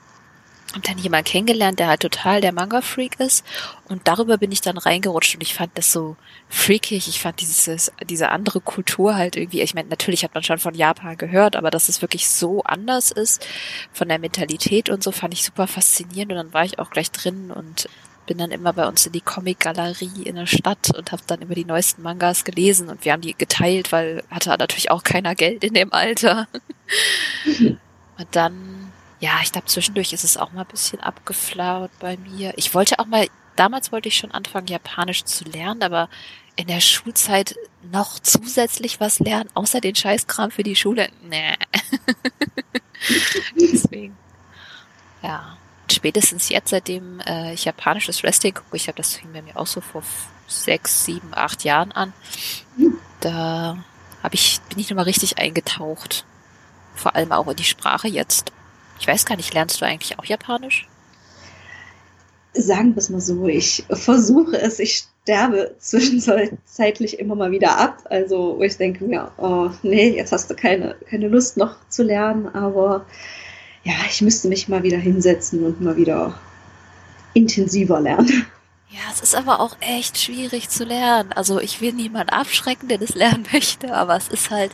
hab 0.74 0.82
dann 0.82 0.98
jemand 0.98 1.26
kennengelernt, 1.26 1.78
der 1.78 1.88
halt 1.88 2.00
total 2.00 2.40
der 2.40 2.52
Manga-Freak 2.52 3.18
ist. 3.20 3.44
Und 3.88 4.06
darüber 4.06 4.36
bin 4.36 4.52
ich 4.52 4.60
dann 4.60 4.76
reingerutscht 4.76 5.34
und 5.34 5.42
ich 5.42 5.54
fand 5.54 5.76
das 5.78 5.90
so 5.90 6.16
freakig. 6.48 7.08
Ich 7.08 7.20
fand 7.20 7.40
dieses, 7.40 7.90
diese 8.08 8.28
andere 8.28 8.60
Kultur 8.60 9.16
halt 9.16 9.36
irgendwie, 9.36 9.62
ich 9.62 9.74
meine, 9.74 9.88
natürlich 9.88 10.24
hat 10.24 10.34
man 10.34 10.42
schon 10.42 10.58
von 10.58 10.74
Japan 10.74 11.16
gehört, 11.16 11.56
aber 11.56 11.70
dass 11.70 11.88
es 11.88 12.02
wirklich 12.02 12.28
so 12.28 12.62
anders 12.64 13.10
ist 13.10 13.46
von 13.92 14.08
der 14.08 14.18
Mentalität 14.18 14.90
und 14.90 15.02
so, 15.02 15.10
fand 15.10 15.32
ich 15.32 15.42
super 15.42 15.66
faszinierend. 15.66 16.32
Und 16.32 16.38
dann 16.38 16.52
war 16.52 16.64
ich 16.64 16.78
auch 16.78 16.90
gleich 16.90 17.10
drin 17.10 17.50
und 17.50 17.88
bin 18.26 18.36
dann 18.36 18.50
immer 18.50 18.74
bei 18.74 18.86
uns 18.86 19.06
in 19.06 19.12
die 19.12 19.22
Comic-Galerie 19.22 20.22
in 20.24 20.36
der 20.36 20.46
Stadt 20.46 20.94
und 20.94 21.12
habe 21.12 21.22
dann 21.26 21.40
immer 21.40 21.54
die 21.54 21.64
neuesten 21.64 22.02
Mangas 22.02 22.44
gelesen 22.44 22.90
und 22.90 23.06
wir 23.06 23.12
haben 23.12 23.22
die 23.22 23.32
geteilt, 23.32 23.90
weil 23.90 24.22
hatte 24.30 24.50
natürlich 24.50 24.90
auch 24.90 25.02
keiner 25.02 25.34
Geld 25.34 25.64
in 25.64 25.72
dem 25.72 25.94
Alter. 25.94 26.46
und 27.58 28.28
dann 28.32 28.77
ja, 29.20 29.40
ich 29.42 29.52
glaube, 29.52 29.66
zwischendurch 29.66 30.12
ist 30.12 30.24
es 30.24 30.36
auch 30.36 30.52
mal 30.52 30.62
ein 30.62 30.68
bisschen 30.68 31.00
abgeflaut 31.00 31.90
bei 31.98 32.16
mir. 32.16 32.52
Ich 32.56 32.74
wollte 32.74 32.98
auch 32.98 33.06
mal, 33.06 33.28
damals 33.56 33.90
wollte 33.90 34.08
ich 34.08 34.16
schon 34.16 34.30
anfangen, 34.30 34.68
Japanisch 34.68 35.24
zu 35.24 35.44
lernen, 35.44 35.82
aber 35.82 36.08
in 36.56 36.66
der 36.66 36.80
Schulzeit 36.80 37.56
noch 37.82 38.18
zusätzlich 38.18 39.00
was 39.00 39.20
lernen, 39.20 39.50
außer 39.54 39.80
den 39.80 39.94
Scheißkram 39.94 40.50
für 40.50 40.62
die 40.62 40.76
Schule. 40.76 41.08
Nee. 41.22 41.54
Deswegen. 43.56 44.16
Ja. 45.22 45.56
Spätestens 45.90 46.50
jetzt, 46.50 46.68
seitdem 46.68 47.20
äh, 47.20 47.54
ich 47.54 47.64
japanisches 47.64 48.22
Wrestling 48.22 48.52
gucke, 48.52 48.76
ich 48.76 48.88
habe 48.88 48.98
das 48.98 49.14
fing 49.14 49.32
bei 49.32 49.40
mir 49.40 49.56
auch 49.56 49.66
so 49.66 49.80
vor 49.80 50.02
sechs, 50.46 51.06
sieben, 51.06 51.30
acht 51.32 51.64
Jahren 51.64 51.92
an. 51.92 52.12
Da 53.20 53.78
habe 54.22 54.34
ich, 54.34 54.60
bin 54.68 54.78
ich 54.78 54.90
nochmal 54.90 55.06
richtig 55.06 55.38
eingetaucht. 55.38 56.26
Vor 56.94 57.16
allem 57.16 57.32
auch 57.32 57.48
in 57.48 57.56
die 57.56 57.64
Sprache 57.64 58.08
jetzt. 58.08 58.52
Ich 59.00 59.06
weiß 59.06 59.24
gar 59.24 59.36
nicht, 59.36 59.54
lernst 59.54 59.80
du 59.80 59.84
eigentlich 59.84 60.18
auch 60.18 60.24
Japanisch? 60.24 60.86
Sagen 62.54 62.94
wir 62.94 62.98
es 62.98 63.10
mal 63.10 63.20
so, 63.20 63.46
ich 63.46 63.84
versuche 63.90 64.60
es, 64.60 64.78
ich 64.78 65.04
sterbe 65.22 65.74
zwischenzeitlich 65.78 67.18
immer 67.18 67.34
mal 67.34 67.50
wieder 67.50 67.78
ab. 67.78 68.04
Also, 68.10 68.56
wo 68.58 68.62
ich 68.62 68.76
denke 68.76 69.04
mir, 69.04 69.30
oh 69.36 69.70
nee, 69.82 70.16
jetzt 70.16 70.32
hast 70.32 70.50
du 70.50 70.54
keine, 70.54 70.96
keine 71.08 71.28
Lust 71.28 71.56
noch 71.56 71.76
zu 71.88 72.02
lernen, 72.02 72.48
aber 72.48 73.04
ja, 73.84 73.94
ich 74.08 74.22
müsste 74.22 74.48
mich 74.48 74.68
mal 74.68 74.82
wieder 74.82 74.98
hinsetzen 74.98 75.64
und 75.64 75.80
mal 75.80 75.96
wieder 75.96 76.38
intensiver 77.34 78.00
lernen. 78.00 78.46
Ja, 78.90 79.00
es 79.12 79.20
ist 79.20 79.34
aber 79.34 79.60
auch 79.60 79.76
echt 79.80 80.18
schwierig 80.18 80.70
zu 80.70 80.84
lernen. 80.84 81.32
Also 81.32 81.60
ich 81.60 81.80
will 81.80 81.92
niemanden 81.92 82.30
abschrecken, 82.30 82.88
der 82.88 82.98
das 82.98 83.14
lernen 83.14 83.46
möchte, 83.52 83.94
aber 83.94 84.16
es 84.16 84.28
ist 84.28 84.50
halt, 84.50 84.72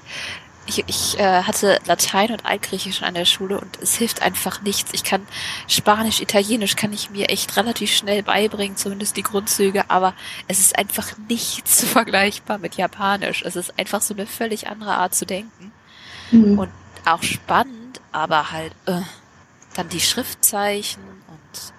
ich, 0.67 0.85
ich 0.87 1.19
äh, 1.19 1.43
hatte 1.43 1.79
Latein 1.87 2.33
und 2.33 2.45
Altgriechisch 2.45 3.03
an 3.03 3.15
der 3.15 3.25
Schule 3.25 3.61
und 3.61 3.79
es 3.81 3.97
hilft 3.97 4.23
einfach 4.23 4.63
nichts. 4.63 4.93
Ich 4.93 5.05
kann 5.05 5.27
Spanisch, 5.69 6.21
Italienisch 6.21 6.77
kann 6.77 6.93
ich 6.93 7.11
mir 7.11 7.29
echt 7.29 7.57
relativ 7.57 7.93
schnell 7.93 8.23
beibringen, 8.23 8.77
zumindest 8.77 9.17
die 9.17 9.23
Grundzüge, 9.23 9.91
aber 9.91 10.15
es 10.49 10.61
ist 10.61 10.79
einfach 10.79 11.17
nichts 11.29 11.85
vergleichbar 11.89 12.59
mit 12.59 12.77
Japanisch. 12.77 13.43
Es 13.43 13.57
ist 13.57 13.79
einfach 13.79 14.01
so 14.01 14.15
eine 14.15 14.27
völlig 14.27 14.69
andere 14.69 14.95
Art 14.95 15.15
zu 15.15 15.27
denken. 15.27 15.73
Mhm. 16.31 16.59
Und 16.59 16.71
auch 17.05 17.23
spannend, 17.23 18.01
aber 18.13 18.51
halt 18.51 18.73
äh, 18.87 19.03
dann 19.75 19.89
die 19.89 20.01
Schriftzeichen 20.01 21.03
und 21.03 21.75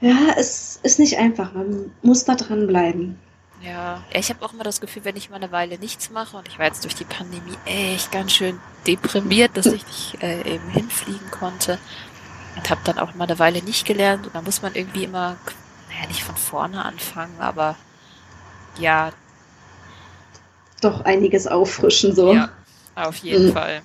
ja, 0.00 0.34
es 0.36 0.80
ist 0.82 0.98
nicht 0.98 1.18
einfach. 1.18 1.52
Man 1.54 1.92
muss 2.02 2.24
da 2.24 2.34
dranbleiben. 2.34 3.18
Ja, 3.62 4.02
ich 4.12 4.28
habe 4.28 4.44
auch 4.44 4.52
immer 4.52 4.64
das 4.64 4.80
Gefühl, 4.80 5.04
wenn 5.04 5.16
ich 5.16 5.30
mal 5.30 5.36
eine 5.36 5.52
Weile 5.52 5.78
nichts 5.78 6.10
mache 6.10 6.36
und 6.36 6.48
ich 6.48 6.58
war 6.58 6.66
jetzt 6.66 6.82
durch 6.84 6.96
die 6.96 7.04
Pandemie 7.04 7.56
echt 7.64 8.10
ganz 8.10 8.32
schön 8.32 8.58
deprimiert, 8.86 9.56
dass 9.56 9.66
ich 9.66 9.86
nicht 9.86 10.22
äh, 10.22 10.54
eben 10.54 10.68
hinfliegen 10.70 11.30
konnte 11.30 11.78
und 12.56 12.68
habe 12.70 12.80
dann 12.84 12.98
auch 12.98 13.14
mal 13.14 13.24
eine 13.24 13.38
Weile 13.38 13.62
nicht 13.62 13.86
gelernt 13.86 14.26
und 14.26 14.34
da 14.34 14.42
muss 14.42 14.62
man 14.62 14.74
irgendwie 14.74 15.04
immer, 15.04 15.36
naja, 15.88 16.08
nicht 16.08 16.24
von 16.24 16.36
vorne 16.36 16.84
anfangen, 16.84 17.38
aber 17.38 17.76
ja. 18.78 19.12
Doch 20.80 21.02
einiges 21.02 21.46
auffrischen 21.46 22.14
so. 22.14 22.34
Ja, 22.34 22.50
auf 22.96 23.16
jeden 23.18 23.48
mhm. 23.48 23.52
Fall. 23.52 23.82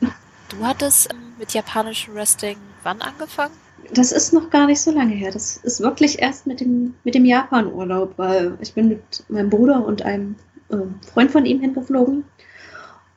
Du 0.49 0.65
hattest 0.65 1.13
ähm, 1.13 1.35
mit 1.37 1.53
japanischem 1.53 2.15
Wrestling 2.15 2.57
wann 2.83 3.01
angefangen? 3.01 3.66
Das 3.93 4.11
ist 4.11 4.33
noch 4.33 4.49
gar 4.49 4.67
nicht 4.67 4.81
so 4.81 4.91
lange 4.91 5.13
her. 5.13 5.31
Das 5.31 5.57
ist 5.57 5.81
wirklich 5.81 6.19
erst 6.21 6.47
mit 6.47 6.59
dem, 6.59 6.95
mit 7.03 7.15
dem 7.15 7.25
Japan-Urlaub, 7.25 8.13
weil 8.17 8.57
ich 8.61 8.73
bin 8.73 8.89
mit 8.89 9.23
meinem 9.29 9.49
Bruder 9.49 9.85
und 9.85 10.01
einem 10.01 10.35
äh, 10.69 10.77
Freund 11.11 11.31
von 11.31 11.45
ihm 11.45 11.61
hingeflogen. 11.61 12.25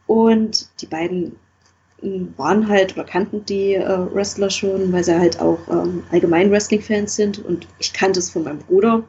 Und 0.06 0.68
die 0.80 0.86
beiden 0.86 1.36
hm, 2.00 2.34
waren 2.36 2.68
halt 2.68 2.94
oder 2.94 3.04
kannten 3.04 3.44
die 3.44 3.74
äh, 3.74 4.14
Wrestler 4.14 4.50
schon, 4.50 4.92
weil 4.92 5.04
sie 5.04 5.18
halt 5.18 5.40
auch 5.40 5.58
ähm, 5.68 6.04
allgemein 6.10 6.50
Wrestling-Fans 6.50 7.14
sind. 7.14 7.44
Und 7.44 7.66
ich 7.78 7.92
kannte 7.92 8.18
es 8.18 8.30
von 8.30 8.44
meinem 8.44 8.58
Bruder. 8.58 9.04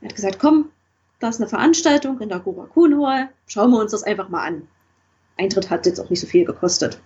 Er 0.00 0.08
hat 0.08 0.16
gesagt, 0.16 0.38
komm, 0.38 0.70
da 1.18 1.28
ist 1.28 1.40
eine 1.40 1.48
Veranstaltung 1.48 2.20
in 2.20 2.28
der 2.28 2.38
Gorakun 2.38 3.02
Hall, 3.04 3.28
schauen 3.46 3.70
wir 3.70 3.80
uns 3.80 3.90
das 3.90 4.04
einfach 4.04 4.28
mal 4.28 4.46
an. 4.46 4.68
Eintritt 5.36 5.70
hat 5.70 5.86
jetzt 5.86 6.00
auch 6.00 6.10
nicht 6.10 6.20
so 6.20 6.26
viel 6.26 6.44
gekostet. 6.44 7.00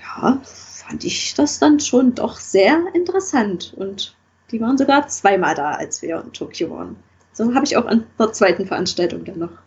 Ja, 0.00 0.40
fand 0.86 1.04
ich 1.04 1.34
das 1.34 1.58
dann 1.58 1.80
schon 1.80 2.14
doch 2.14 2.38
sehr 2.38 2.82
interessant. 2.94 3.72
Und 3.76 4.14
die 4.50 4.60
waren 4.60 4.78
sogar 4.78 5.08
zweimal 5.08 5.54
da, 5.54 5.72
als 5.72 6.02
wir 6.02 6.20
in 6.20 6.32
Tokio 6.32 6.70
waren. 6.70 6.96
So 7.32 7.54
habe 7.54 7.64
ich 7.64 7.76
auch 7.76 7.86
an 7.86 8.06
der 8.18 8.32
zweiten 8.32 8.66
Veranstaltung 8.66 9.24
dann 9.24 9.38
noch 9.38 9.58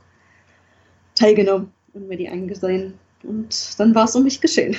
teilgenommen 1.15 1.73
und 1.93 2.07
mir 2.07 2.17
die 2.17 2.29
angesehen. 2.29 2.93
Und 3.23 3.79
dann 3.79 3.93
war 3.95 4.05
es 4.05 4.15
um 4.15 4.23
mich 4.23 4.39
geschehen. 4.39 4.77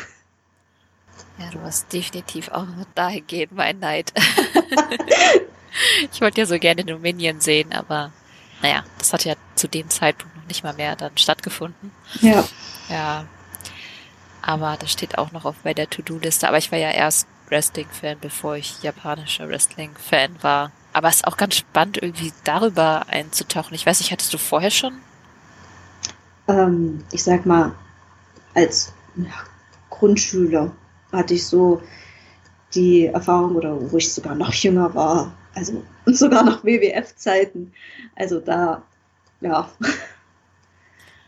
Ja, 1.39 1.51
du 1.51 1.61
hast 1.61 1.93
definitiv 1.93 2.49
auch 2.51 2.67
dahingehend 2.95 3.53
mein 3.53 3.79
Neid. 3.79 4.13
ich 6.13 6.21
wollte 6.21 6.41
ja 6.41 6.47
so 6.47 6.59
gerne 6.59 6.85
Dominion 6.85 7.41
sehen, 7.41 7.73
aber 7.73 8.13
naja, 8.63 8.85
das 8.99 9.13
hat 9.13 9.25
ja 9.25 9.35
zu 9.55 9.69
dem 9.69 9.89
Zeitpunkt 9.89 10.37
noch 10.37 10.47
nicht 10.47 10.65
mal 10.65 10.75
mehr 10.75 10.97
dann 10.97 11.17
stattgefunden. 11.17 11.93
Ja. 12.21 12.45
Ja. 12.89 13.27
Aber 14.49 14.79
das 14.81 14.91
steht 14.91 15.19
auch 15.19 15.31
noch 15.33 15.45
auf 15.45 15.57
bei 15.63 15.75
der 15.75 15.91
To-Do-Liste. 15.91 16.49
Aber 16.49 16.57
ich 16.57 16.73
war 16.73 16.79
ja 16.79 16.91
erst 16.91 17.29
Wrestling-Fan, 17.51 18.17
bevor 18.19 18.57
ich 18.57 18.83
japanischer 18.83 19.47
Wrestling-Fan 19.47 20.43
war. 20.43 20.73
Aber 20.95 21.09
es 21.09 21.17
ist 21.17 21.27
auch 21.27 21.37
ganz 21.37 21.57
spannend, 21.57 21.99
irgendwie 22.01 22.33
darüber 22.45 23.05
einzutauchen. 23.09 23.75
Ich 23.75 23.85
weiß 23.85 24.01
nicht, 24.01 24.11
hattest 24.11 24.33
du 24.33 24.39
vorher 24.39 24.71
schon? 24.71 24.95
Ähm, 26.49 27.05
ich 27.13 27.23
sag 27.23 27.45
mal, 27.45 27.75
als 28.55 28.95
ja, 29.17 29.27
Grundschüler 29.91 30.73
hatte 31.13 31.35
ich 31.35 31.47
so 31.47 31.83
die 32.73 33.05
Erfahrung, 33.05 33.55
oder 33.55 33.79
wo 33.93 33.99
ich 33.99 34.11
sogar 34.11 34.35
noch 34.35 34.55
jünger 34.55 34.95
war, 34.95 35.31
also 35.55 35.85
sogar 36.07 36.43
noch 36.43 36.65
WWF-Zeiten. 36.65 37.75
Also 38.17 38.41
da, 38.41 38.83
ja, 39.43 39.69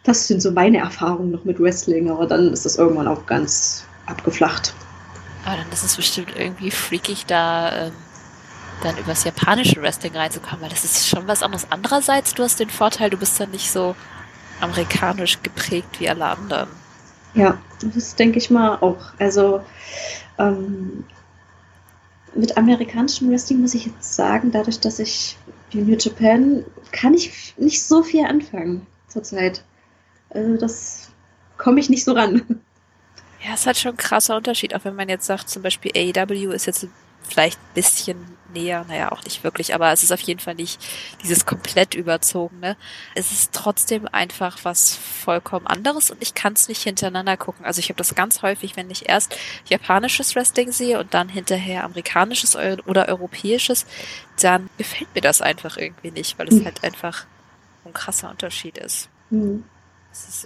das 0.03 0.27
sind 0.27 0.41
so 0.41 0.51
meine 0.51 0.79
Erfahrungen 0.79 1.31
noch 1.31 1.45
mit 1.45 1.61
Wrestling, 1.61 2.11
aber 2.11 2.27
dann 2.27 2.53
ist 2.53 2.65
das 2.65 2.77
irgendwann 2.77 3.09
auch 3.09 3.27
ganz 3.27 3.85
abgeflacht. 4.07 4.75
Aber 5.45 5.57
dann 5.57 5.71
ist 5.73 5.85
es 5.85 5.97
bestimmt 5.97 6.35
irgendwie 6.37 6.71
freakig, 6.71 7.27
da 7.27 7.87
ähm, 7.87 7.93
dann 8.83 8.97
übers 8.99 9.25
japanische 9.25 9.81
Wrestling 9.83 10.17
reinzukommen, 10.17 10.63
weil 10.63 10.71
das 10.71 10.85
ist 10.85 11.09
schon 11.09 11.27
was 11.29 11.43
anderes. 11.43 11.67
Andererseits, 11.71 12.35
du 12.35 12.43
hast 12.43 12.61
den 12.61 12.71
Vorteil, 12.71 13.11
du 13.11 13.17
bist 13.17 13.39
dann 13.39 13.51
nicht 13.51 13.71
so 13.71 13.95
amerikanisch 14.61 15.43
geprägt 15.43 16.01
wie 16.01 16.09
alle 16.09 16.27
anderen. 16.27 16.69
Ja, 17.35 17.59
das 17.95 18.17
denke 18.17 18.39
ich 18.39 18.51
mal 18.51 18.77
auch. 18.77 18.99
Also 19.19 19.63
ähm, 20.39 21.05
mit 22.35 22.57
amerikanischem 22.57 23.31
Wrestling 23.31 23.61
muss 23.61 23.75
ich 23.75 23.87
jetzt 23.87 24.15
sagen, 24.15 24.51
dadurch, 24.51 24.81
dass 24.81 24.99
ich 24.99 25.37
New 25.73 25.97
Japan 25.97 26.65
kann 26.93 27.15
ich 27.15 27.55
nicht 27.57 27.83
so 27.83 28.03
viel 28.03 28.25
anfangen 28.25 28.87
zurzeit. 29.09 29.63
Also 30.31 30.57
das 30.57 31.11
komme 31.57 31.81
ich 31.81 31.91
nicht 31.91 32.05
so 32.05 32.13
ran. 32.13 32.61
Ja, 33.43 33.55
es 33.55 33.67
hat 33.67 33.79
schon 33.79 33.93
ein 33.93 33.97
krasser 33.97 34.37
Unterschied, 34.37 34.75
auch 34.75 34.85
wenn 34.85 34.95
man 34.95 35.09
jetzt 35.09 35.27
sagt, 35.27 35.49
zum 35.49 35.63
Beispiel 35.63 35.93
AEW 35.95 36.53
ist 36.53 36.67
jetzt 36.67 36.87
vielleicht 37.23 37.59
ein 37.59 37.75
bisschen 37.75 38.37
näher, 38.53 38.85
naja, 38.89 39.13
auch 39.13 39.23
nicht 39.25 39.45
wirklich, 39.45 39.75
aber 39.75 39.93
es 39.93 40.03
ist 40.03 40.13
auf 40.13 40.21
jeden 40.21 40.41
Fall 40.41 40.57
nicht 40.57 40.83
dieses 41.23 41.47
komplett 41.47 41.95
überzogene. 41.95 42.77
Es 43.15 43.31
ist 43.33 43.53
trotzdem 43.53 44.09
einfach 44.11 44.59
was 44.65 44.97
vollkommen 44.97 45.67
anderes 45.67 46.11
und 46.11 46.21
ich 46.21 46.35
kann 46.35 46.55
es 46.55 46.69
nicht 46.69 46.83
hintereinander 46.83 47.37
gucken. 47.37 47.65
Also 47.65 47.79
ich 47.79 47.89
habe 47.89 47.99
das 47.99 48.15
ganz 48.15 48.43
häufig, 48.43 48.77
wenn 48.77 48.91
ich 48.91 49.09
erst 49.09 49.37
japanisches 49.67 50.35
Wrestling 50.35 50.73
sehe 50.73 50.99
und 50.99 51.15
dann 51.15 51.29
hinterher 51.29 51.85
amerikanisches 51.85 52.57
oder 52.57 53.09
europäisches, 53.09 53.87
dann 54.41 54.69
gefällt 54.79 55.15
mir 55.15 55.21
das 55.21 55.41
einfach 55.41 55.77
irgendwie 55.77 56.11
nicht, 56.11 56.39
weil 56.39 56.49
es 56.49 56.57
mhm. 56.57 56.65
halt 56.65 56.83
einfach 56.83 57.27
ein 57.85 57.93
krasser 57.93 58.31
Unterschied 58.31 58.77
ist. 58.79 59.09
Mhm. 59.31 59.65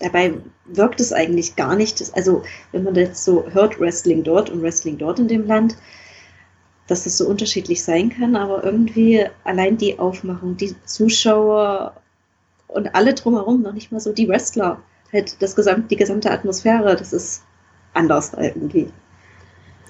Dabei 0.00 0.34
wirkt 0.66 1.00
es 1.00 1.12
eigentlich 1.12 1.56
gar 1.56 1.76
nicht. 1.76 2.02
Also, 2.14 2.42
wenn 2.72 2.84
man 2.84 2.94
jetzt 2.94 3.24
so 3.24 3.46
hört, 3.50 3.80
Wrestling 3.80 4.22
dort 4.22 4.50
und 4.50 4.62
Wrestling 4.62 4.98
dort 4.98 5.18
in 5.18 5.28
dem 5.28 5.46
Land, 5.46 5.76
dass 6.86 7.04
das 7.04 7.16
so 7.16 7.26
unterschiedlich 7.26 7.82
sein 7.82 8.10
kann, 8.10 8.36
aber 8.36 8.62
irgendwie 8.62 9.24
allein 9.44 9.78
die 9.78 9.98
Aufmachung, 9.98 10.56
die 10.56 10.74
Zuschauer 10.84 11.94
und 12.68 12.94
alle 12.94 13.14
drumherum, 13.14 13.62
noch 13.62 13.72
nicht 13.72 13.90
mal 13.90 14.00
so 14.00 14.12
die 14.12 14.28
Wrestler, 14.28 14.80
halt 15.12 15.40
das 15.40 15.56
gesamt, 15.56 15.90
die 15.90 15.96
gesamte 15.96 16.30
Atmosphäre, 16.30 16.96
das 16.96 17.12
ist 17.12 17.42
anders 17.94 18.32
irgendwie. 18.34 18.90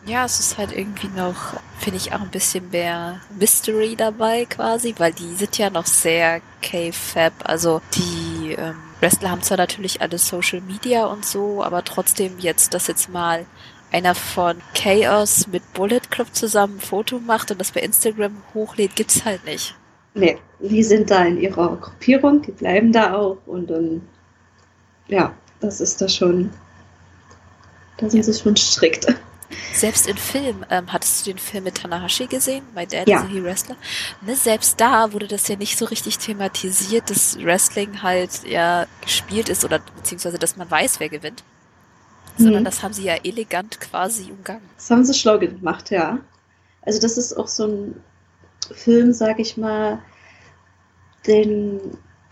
Ja, 0.06 0.26
es 0.26 0.38
ist 0.38 0.58
halt 0.58 0.70
irgendwie 0.76 1.08
noch, 1.16 1.54
finde 1.78 1.96
ich, 1.96 2.12
auch 2.12 2.20
ein 2.20 2.30
bisschen 2.30 2.68
mehr 2.70 3.20
Mystery 3.38 3.96
dabei 3.96 4.44
quasi, 4.44 4.94
weil 4.98 5.14
die 5.14 5.34
sind 5.34 5.56
ja 5.56 5.70
noch 5.70 5.86
sehr 5.86 6.42
K-Fab. 6.60 7.32
Also 7.44 7.80
die 7.94 8.23
ähm, 8.58 8.76
Wrestler 9.00 9.30
haben 9.30 9.42
zwar 9.42 9.58
natürlich 9.58 10.00
alle 10.00 10.18
Social 10.18 10.60
Media 10.60 11.06
und 11.06 11.24
so, 11.24 11.62
aber 11.62 11.84
trotzdem 11.84 12.38
jetzt, 12.38 12.74
dass 12.74 12.86
jetzt 12.86 13.08
mal 13.08 13.46
einer 13.92 14.14
von 14.14 14.56
Chaos 14.74 15.46
mit 15.46 15.72
Bullet 15.72 16.00
Club 16.10 16.28
zusammen 16.32 16.78
ein 16.78 16.80
Foto 16.80 17.20
macht 17.20 17.50
und 17.50 17.60
das 17.60 17.70
bei 17.70 17.80
Instagram 17.80 18.36
hochlädt, 18.52 18.96
gibt's 18.96 19.24
halt 19.24 19.44
nicht. 19.44 19.74
Nee, 20.14 20.38
die 20.60 20.82
sind 20.82 21.10
da 21.10 21.24
in 21.24 21.40
ihrer 21.40 21.76
Gruppierung, 21.76 22.42
die 22.42 22.52
bleiben 22.52 22.92
da 22.92 23.14
auch 23.14 23.38
und 23.46 23.70
dann, 23.70 24.02
ja, 25.08 25.32
das 25.60 25.80
ist 25.80 26.00
da 26.00 26.08
schon, 26.08 26.50
da 27.96 28.08
sind 28.08 28.24
sie 28.24 28.34
schon 28.34 28.56
strikt. 28.56 29.06
Selbst 29.72 30.06
in 30.06 30.16
Film, 30.16 30.64
ähm, 30.70 30.92
hattest 30.92 31.26
du 31.26 31.32
den 31.32 31.38
Film 31.38 31.64
mit 31.64 31.76
Tanahashi 31.76 32.26
gesehen? 32.26 32.64
My 32.74 32.86
Dad 32.86 33.08
ja. 33.08 33.18
is 33.18 33.24
a 33.24 33.28
He 33.28 33.42
Wrestler? 33.42 33.76
Ne, 34.22 34.36
selbst 34.36 34.80
da 34.80 35.12
wurde 35.12 35.26
das 35.26 35.48
ja 35.48 35.56
nicht 35.56 35.78
so 35.78 35.84
richtig 35.84 36.18
thematisiert, 36.18 37.10
dass 37.10 37.38
Wrestling 37.38 38.02
halt 38.02 38.44
ja 38.44 38.86
gespielt 39.00 39.48
ist 39.48 39.64
oder 39.64 39.80
beziehungsweise, 39.96 40.38
dass 40.38 40.56
man 40.56 40.70
weiß, 40.70 41.00
wer 41.00 41.08
gewinnt 41.08 41.42
sondern 42.36 42.62
mhm. 42.62 42.64
das 42.64 42.82
haben 42.82 42.92
sie 42.92 43.04
ja 43.04 43.14
elegant 43.22 43.80
quasi 43.80 44.30
umgangen. 44.30 44.68
Das 44.76 44.90
haben 44.90 45.04
sie 45.04 45.14
schlau 45.14 45.38
gemacht, 45.38 45.90
ja. 45.90 46.18
Also 46.82 47.00
das 47.00 47.16
ist 47.16 47.34
auch 47.34 47.48
so 47.48 47.66
ein 47.66 48.02
Film, 48.72 49.12
sag 49.12 49.38
ich 49.38 49.56
mal, 49.56 50.02
den, 51.26 51.80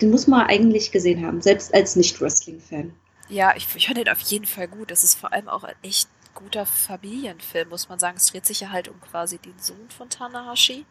den 0.00 0.10
muss 0.10 0.26
man 0.26 0.46
eigentlich 0.46 0.90
gesehen 0.90 1.24
haben, 1.24 1.40
selbst 1.40 1.72
als 1.74 1.96
Nicht-Wrestling-Fan. 1.96 2.92
Ja, 3.28 3.54
ich, 3.56 3.66
ich 3.74 3.86
fand 3.86 3.98
den 3.98 4.08
auf 4.08 4.20
jeden 4.20 4.44
Fall 4.44 4.68
gut. 4.68 4.90
Das 4.90 5.04
ist 5.04 5.18
vor 5.18 5.32
allem 5.32 5.48
auch 5.48 5.64
echt 5.82 6.08
guter 6.34 6.66
Familienfilm, 6.66 7.68
muss 7.68 7.88
man 7.88 7.98
sagen. 7.98 8.16
Es 8.16 8.26
dreht 8.26 8.46
sich 8.46 8.60
ja 8.60 8.70
halt 8.70 8.88
um 8.88 9.00
quasi 9.00 9.38
den 9.38 9.58
Sohn 9.58 9.88
von 9.90 10.08
Tanahashi, 10.08 10.84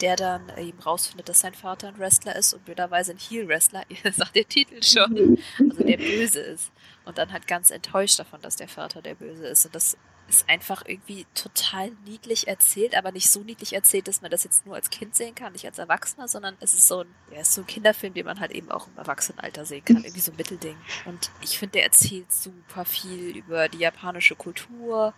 der 0.00 0.16
dann 0.16 0.42
eben 0.58 0.78
rausfindet, 0.78 1.28
dass 1.28 1.40
sein 1.40 1.54
Vater 1.54 1.88
ein 1.88 1.98
Wrestler 1.98 2.36
ist 2.36 2.54
und 2.54 2.64
blöderweise 2.64 3.12
ein 3.12 3.18
Heel-Wrestler, 3.18 3.84
sagt 4.12 4.36
der 4.36 4.48
Titel 4.48 4.82
schon, 4.82 5.38
also 5.58 5.84
der 5.84 5.96
böse 5.98 6.40
ist. 6.40 6.72
Und 7.04 7.18
dann 7.18 7.32
halt 7.32 7.46
ganz 7.46 7.70
enttäuscht 7.70 8.18
davon, 8.18 8.40
dass 8.42 8.56
der 8.56 8.68
Vater 8.68 9.02
der 9.02 9.14
böse 9.14 9.46
ist. 9.46 9.66
Und 9.66 9.74
das 9.74 9.96
ist 10.28 10.48
einfach 10.48 10.82
irgendwie 10.86 11.26
total 11.34 11.90
niedlich 12.04 12.48
erzählt, 12.48 12.94
aber 12.94 13.12
nicht 13.12 13.30
so 13.30 13.40
niedlich 13.40 13.72
erzählt, 13.72 14.08
dass 14.08 14.20
man 14.20 14.30
das 14.30 14.44
jetzt 14.44 14.66
nur 14.66 14.74
als 14.74 14.90
Kind 14.90 15.14
sehen 15.14 15.34
kann, 15.34 15.52
nicht 15.54 15.64
als 15.64 15.78
Erwachsener, 15.78 16.28
sondern 16.28 16.56
es 16.60 16.74
ist 16.74 16.86
so 16.86 17.00
ein, 17.00 17.14
ja, 17.32 17.40
ist 17.40 17.54
so 17.54 17.62
ein 17.62 17.66
Kinderfilm, 17.66 18.12
den 18.12 18.26
man 18.26 18.38
halt 18.38 18.52
eben 18.52 18.70
auch 18.70 18.86
im 18.88 18.98
Erwachsenenalter 18.98 19.64
sehen 19.64 19.84
kann. 19.84 19.96
Irgendwie 20.04 20.20
so 20.20 20.32
ein 20.32 20.36
Mittelding. 20.36 20.76
Und 21.06 21.30
ich 21.40 21.58
finde, 21.58 21.72
der 21.72 21.84
erzählt 21.84 22.30
super 22.30 22.84
viel 22.84 23.36
über 23.36 23.68
die 23.68 23.78
japanische 23.78 24.36
Kultur 24.36 25.14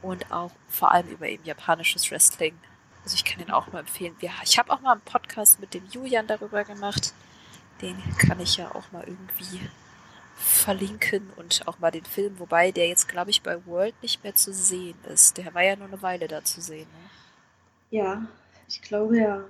und 0.00 0.32
auch 0.32 0.52
vor 0.68 0.92
allem 0.92 1.08
über 1.08 1.28
eben 1.28 1.44
japanisches 1.44 2.10
Wrestling. 2.10 2.56
Also 3.04 3.14
ich 3.14 3.24
kann 3.24 3.38
den 3.38 3.50
auch 3.50 3.66
nur 3.68 3.80
empfehlen. 3.80 4.16
Ja, 4.20 4.32
ich 4.42 4.58
habe 4.58 4.72
auch 4.72 4.80
mal 4.80 4.92
einen 4.92 5.00
Podcast 5.02 5.60
mit 5.60 5.74
dem 5.74 5.86
Julian 5.90 6.26
darüber 6.26 6.64
gemacht. 6.64 7.12
Den 7.82 7.96
kann 8.16 8.40
ich 8.40 8.56
ja 8.56 8.74
auch 8.74 8.90
mal 8.90 9.04
irgendwie 9.06 9.60
verlinken 10.36 11.30
und 11.36 11.66
auch 11.66 11.78
mal 11.78 11.90
den 11.90 12.04
Film, 12.04 12.38
wobei 12.38 12.70
der 12.70 12.88
jetzt, 12.88 13.08
glaube 13.08 13.30
ich, 13.30 13.42
bei 13.42 13.64
World 13.66 13.94
nicht 14.02 14.22
mehr 14.22 14.34
zu 14.34 14.52
sehen 14.52 14.96
ist. 15.12 15.38
Der 15.38 15.54
war 15.54 15.62
ja 15.62 15.76
nur 15.76 15.88
eine 15.88 16.02
Weile 16.02 16.28
da 16.28 16.44
zu 16.44 16.60
sehen. 16.60 16.86
Ne? 16.88 17.98
Ja, 17.98 18.26
ich 18.68 18.82
glaube 18.82 19.18
ja. 19.18 19.44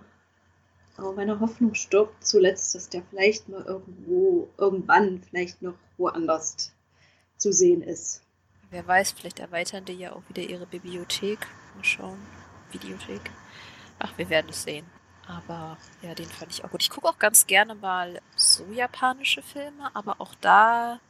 Aber 0.96 1.12
meine 1.12 1.40
Hoffnung 1.40 1.74
stirbt 1.74 2.26
zuletzt, 2.26 2.74
dass 2.74 2.88
der 2.88 3.02
vielleicht 3.10 3.48
mal 3.48 3.64
irgendwo, 3.64 4.48
irgendwann 4.56 5.22
vielleicht 5.28 5.60
noch 5.60 5.74
woanders 5.98 6.72
zu 7.36 7.52
sehen 7.52 7.82
ist. 7.82 8.22
Wer 8.70 8.86
weiß, 8.86 9.12
vielleicht 9.12 9.40
erweitern 9.40 9.84
die 9.84 9.92
ja 9.92 10.12
auch 10.12 10.22
wieder 10.28 10.42
ihre 10.42 10.66
Bibliothek. 10.66 11.40
Mal 11.74 11.84
schauen. 11.84 12.18
Videothek. 12.72 13.30
Ach, 13.98 14.16
wir 14.16 14.28
werden 14.28 14.48
es 14.50 14.62
sehen. 14.62 14.86
Aber 15.26 15.76
ja, 16.02 16.14
den 16.14 16.26
fand 16.26 16.52
ich 16.52 16.64
auch 16.64 16.70
gut. 16.70 16.82
Ich 16.82 16.90
gucke 16.90 17.08
auch 17.08 17.18
ganz 17.18 17.46
gerne 17.46 17.74
mal 17.74 18.20
so 18.36 18.64
japanische 18.72 19.42
Filme, 19.42 19.90
aber 19.94 20.20
auch 20.20 20.34
da 20.36 21.00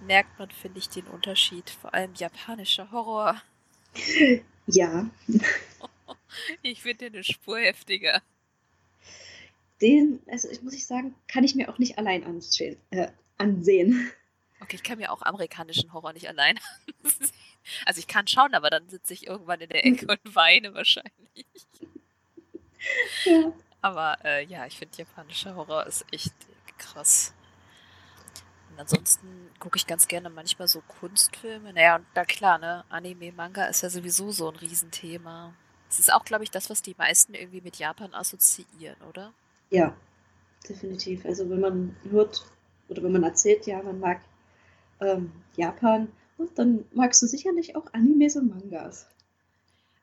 merkt 0.00 0.38
man, 0.38 0.50
finde 0.50 0.78
ich, 0.78 0.88
den 0.88 1.06
Unterschied. 1.06 1.70
Vor 1.70 1.92
allem 1.94 2.14
japanischer 2.14 2.90
Horror. 2.90 3.40
Ja. 4.66 5.10
ich 6.62 6.82
finde 6.82 7.06
den 7.06 7.14
eine 7.14 7.24
Spur 7.24 7.58
heftiger. 7.58 8.22
Den, 9.80 10.20
also 10.30 10.48
ich 10.48 10.62
muss 10.62 10.74
ich 10.74 10.86
sagen, 10.86 11.14
kann 11.26 11.42
ich 11.42 11.54
mir 11.54 11.68
auch 11.68 11.78
nicht 11.78 11.98
allein 11.98 12.24
ansehen. 12.24 12.76
Äh, 12.90 13.08
ansehen. 13.38 14.10
Okay, 14.60 14.76
ich 14.76 14.82
kann 14.82 14.98
mir 14.98 15.10
auch 15.10 15.22
amerikanischen 15.22 15.92
Horror 15.92 16.12
nicht 16.12 16.28
allein 16.28 16.60
sehen. 17.02 17.30
Also 17.86 17.98
ich 17.98 18.06
kann 18.06 18.26
schauen, 18.26 18.54
aber 18.54 18.70
dann 18.70 18.88
sitze 18.88 19.14
ich 19.14 19.26
irgendwann 19.26 19.60
in 19.60 19.70
der 19.70 19.84
Ecke 19.84 20.06
und 20.06 20.34
weine 20.34 20.74
wahrscheinlich. 20.74 21.46
Ja. 23.24 23.52
Aber 23.82 24.18
äh, 24.24 24.44
ja, 24.44 24.66
ich 24.66 24.78
finde 24.78 24.98
japanischer 24.98 25.56
Horror 25.56 25.86
ist 25.86 26.04
echt 26.12 26.34
krass. 26.76 27.32
Und 28.70 28.78
ansonsten 28.78 29.50
gucke 29.58 29.76
ich 29.76 29.86
ganz 29.86 30.06
gerne 30.06 30.28
manchmal 30.28 30.68
so 30.68 30.82
Kunstfilme. 30.82 31.72
Naja, 31.72 31.96
und 31.96 32.06
da 32.14 32.24
klar, 32.24 32.58
ne, 32.58 32.84
Anime, 32.90 33.32
Manga 33.32 33.64
ist 33.64 33.82
ja 33.82 33.90
sowieso 33.90 34.32
so 34.32 34.50
ein 34.50 34.56
Riesenthema. 34.56 35.54
Es 35.88 35.98
ist 35.98 36.12
auch, 36.12 36.24
glaube 36.24 36.44
ich, 36.44 36.50
das, 36.50 36.70
was 36.70 36.82
die 36.82 36.94
meisten 36.96 37.34
irgendwie 37.34 37.62
mit 37.62 37.76
Japan 37.76 38.14
assoziieren, 38.14 39.00
oder? 39.08 39.32
Ja, 39.70 39.96
definitiv. 40.68 41.24
Also 41.24 41.48
wenn 41.48 41.60
man 41.60 41.96
hört 42.10 42.44
oder 42.88 43.02
wenn 43.02 43.12
man 43.12 43.24
erzählt, 43.24 43.66
ja, 43.66 43.82
man 43.82 43.98
mag 43.98 44.20
ähm, 45.00 45.32
Japan, 45.56 46.12
dann 46.54 46.84
magst 46.92 47.22
du 47.22 47.26
sicherlich 47.26 47.76
auch 47.76 47.92
Animes 47.92 48.36
und 48.36 48.48
Mangas. 48.48 49.06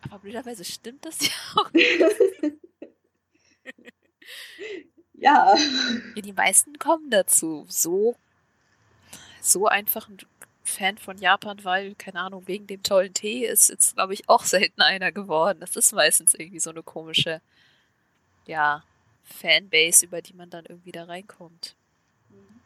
Aber 0.03 0.19
blöderweise 0.19 0.63
stimmt 0.63 1.05
das 1.05 1.19
ja 1.21 1.33
auch. 1.55 1.71
ja. 5.17 5.55
ja. 6.15 6.21
Die 6.21 6.33
meisten 6.33 6.77
kommen 6.79 7.09
dazu. 7.09 7.65
So, 7.67 8.15
so 9.41 9.67
einfach 9.67 10.09
ein 10.09 10.17
Fan 10.63 10.97
von 10.97 11.17
Japan, 11.17 11.63
weil, 11.63 11.95
keine 11.95 12.19
Ahnung, 12.19 12.47
wegen 12.47 12.67
dem 12.67 12.83
tollen 12.83 13.13
Tee 13.13 13.45
ist 13.45 13.69
jetzt, 13.69 13.95
glaube 13.95 14.13
ich, 14.13 14.27
auch 14.29 14.43
selten 14.45 14.81
einer 14.81 15.11
geworden. 15.11 15.59
Das 15.59 15.75
ist 15.75 15.93
meistens 15.93 16.33
irgendwie 16.33 16.59
so 16.59 16.69
eine 16.69 16.83
komische, 16.83 17.41
ja, 18.45 18.83
Fanbase, 19.23 20.05
über 20.05 20.21
die 20.21 20.33
man 20.33 20.49
dann 20.49 20.65
irgendwie 20.65 20.91
da 20.91 21.05
reinkommt. 21.05 21.75
Mhm. 22.29 22.61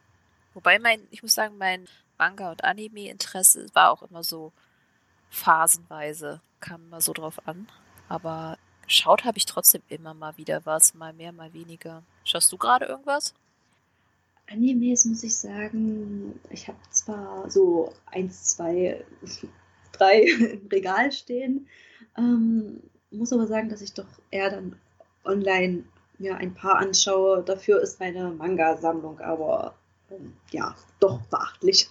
Wobei 0.54 0.78
mein, 0.78 1.06
ich 1.10 1.22
muss 1.22 1.34
sagen, 1.34 1.58
mein 1.58 1.88
Manga- 2.18 2.50
und 2.50 2.62
Anime-Interesse 2.62 3.66
war 3.72 3.90
auch 3.90 4.02
immer 4.02 4.22
so 4.22 4.52
phasenweise, 5.30 6.40
kam 6.60 6.84
immer 6.84 7.00
so 7.00 7.12
drauf 7.12 7.46
an. 7.48 7.68
Aber 8.08 8.58
geschaut 8.86 9.24
habe 9.24 9.38
ich 9.38 9.46
trotzdem 9.46 9.82
immer 9.88 10.14
mal 10.14 10.36
wieder 10.36 10.64
was, 10.66 10.94
mal 10.94 11.12
mehr, 11.12 11.32
mal 11.32 11.52
weniger. 11.52 12.02
Schaust 12.24 12.52
du 12.52 12.56
gerade 12.56 12.86
irgendwas? 12.86 13.34
Animes 14.50 15.04
muss 15.04 15.22
ich 15.22 15.36
sagen, 15.36 16.38
ich 16.50 16.68
habe 16.68 16.78
zwar 16.90 17.50
so 17.50 17.92
eins, 18.06 18.44
zwei, 18.44 19.04
drei 19.92 20.20
im 20.22 20.66
Regal 20.68 21.10
stehen, 21.12 21.68
ähm, 22.16 22.82
muss 23.10 23.32
aber 23.32 23.46
sagen, 23.46 23.68
dass 23.68 23.80
ich 23.80 23.94
doch 23.94 24.06
eher 24.30 24.50
dann 24.50 24.76
online 25.24 25.84
mir 26.18 26.36
ein 26.36 26.54
paar 26.54 26.76
anschaue. 26.76 27.42
Dafür 27.42 27.80
ist 27.80 28.00
meine 28.00 28.30
Manga-Sammlung 28.30 29.20
aber 29.20 29.74
ähm, 30.10 30.34
ja 30.50 30.74
doch 31.00 31.20
beachtlich. 31.22 31.88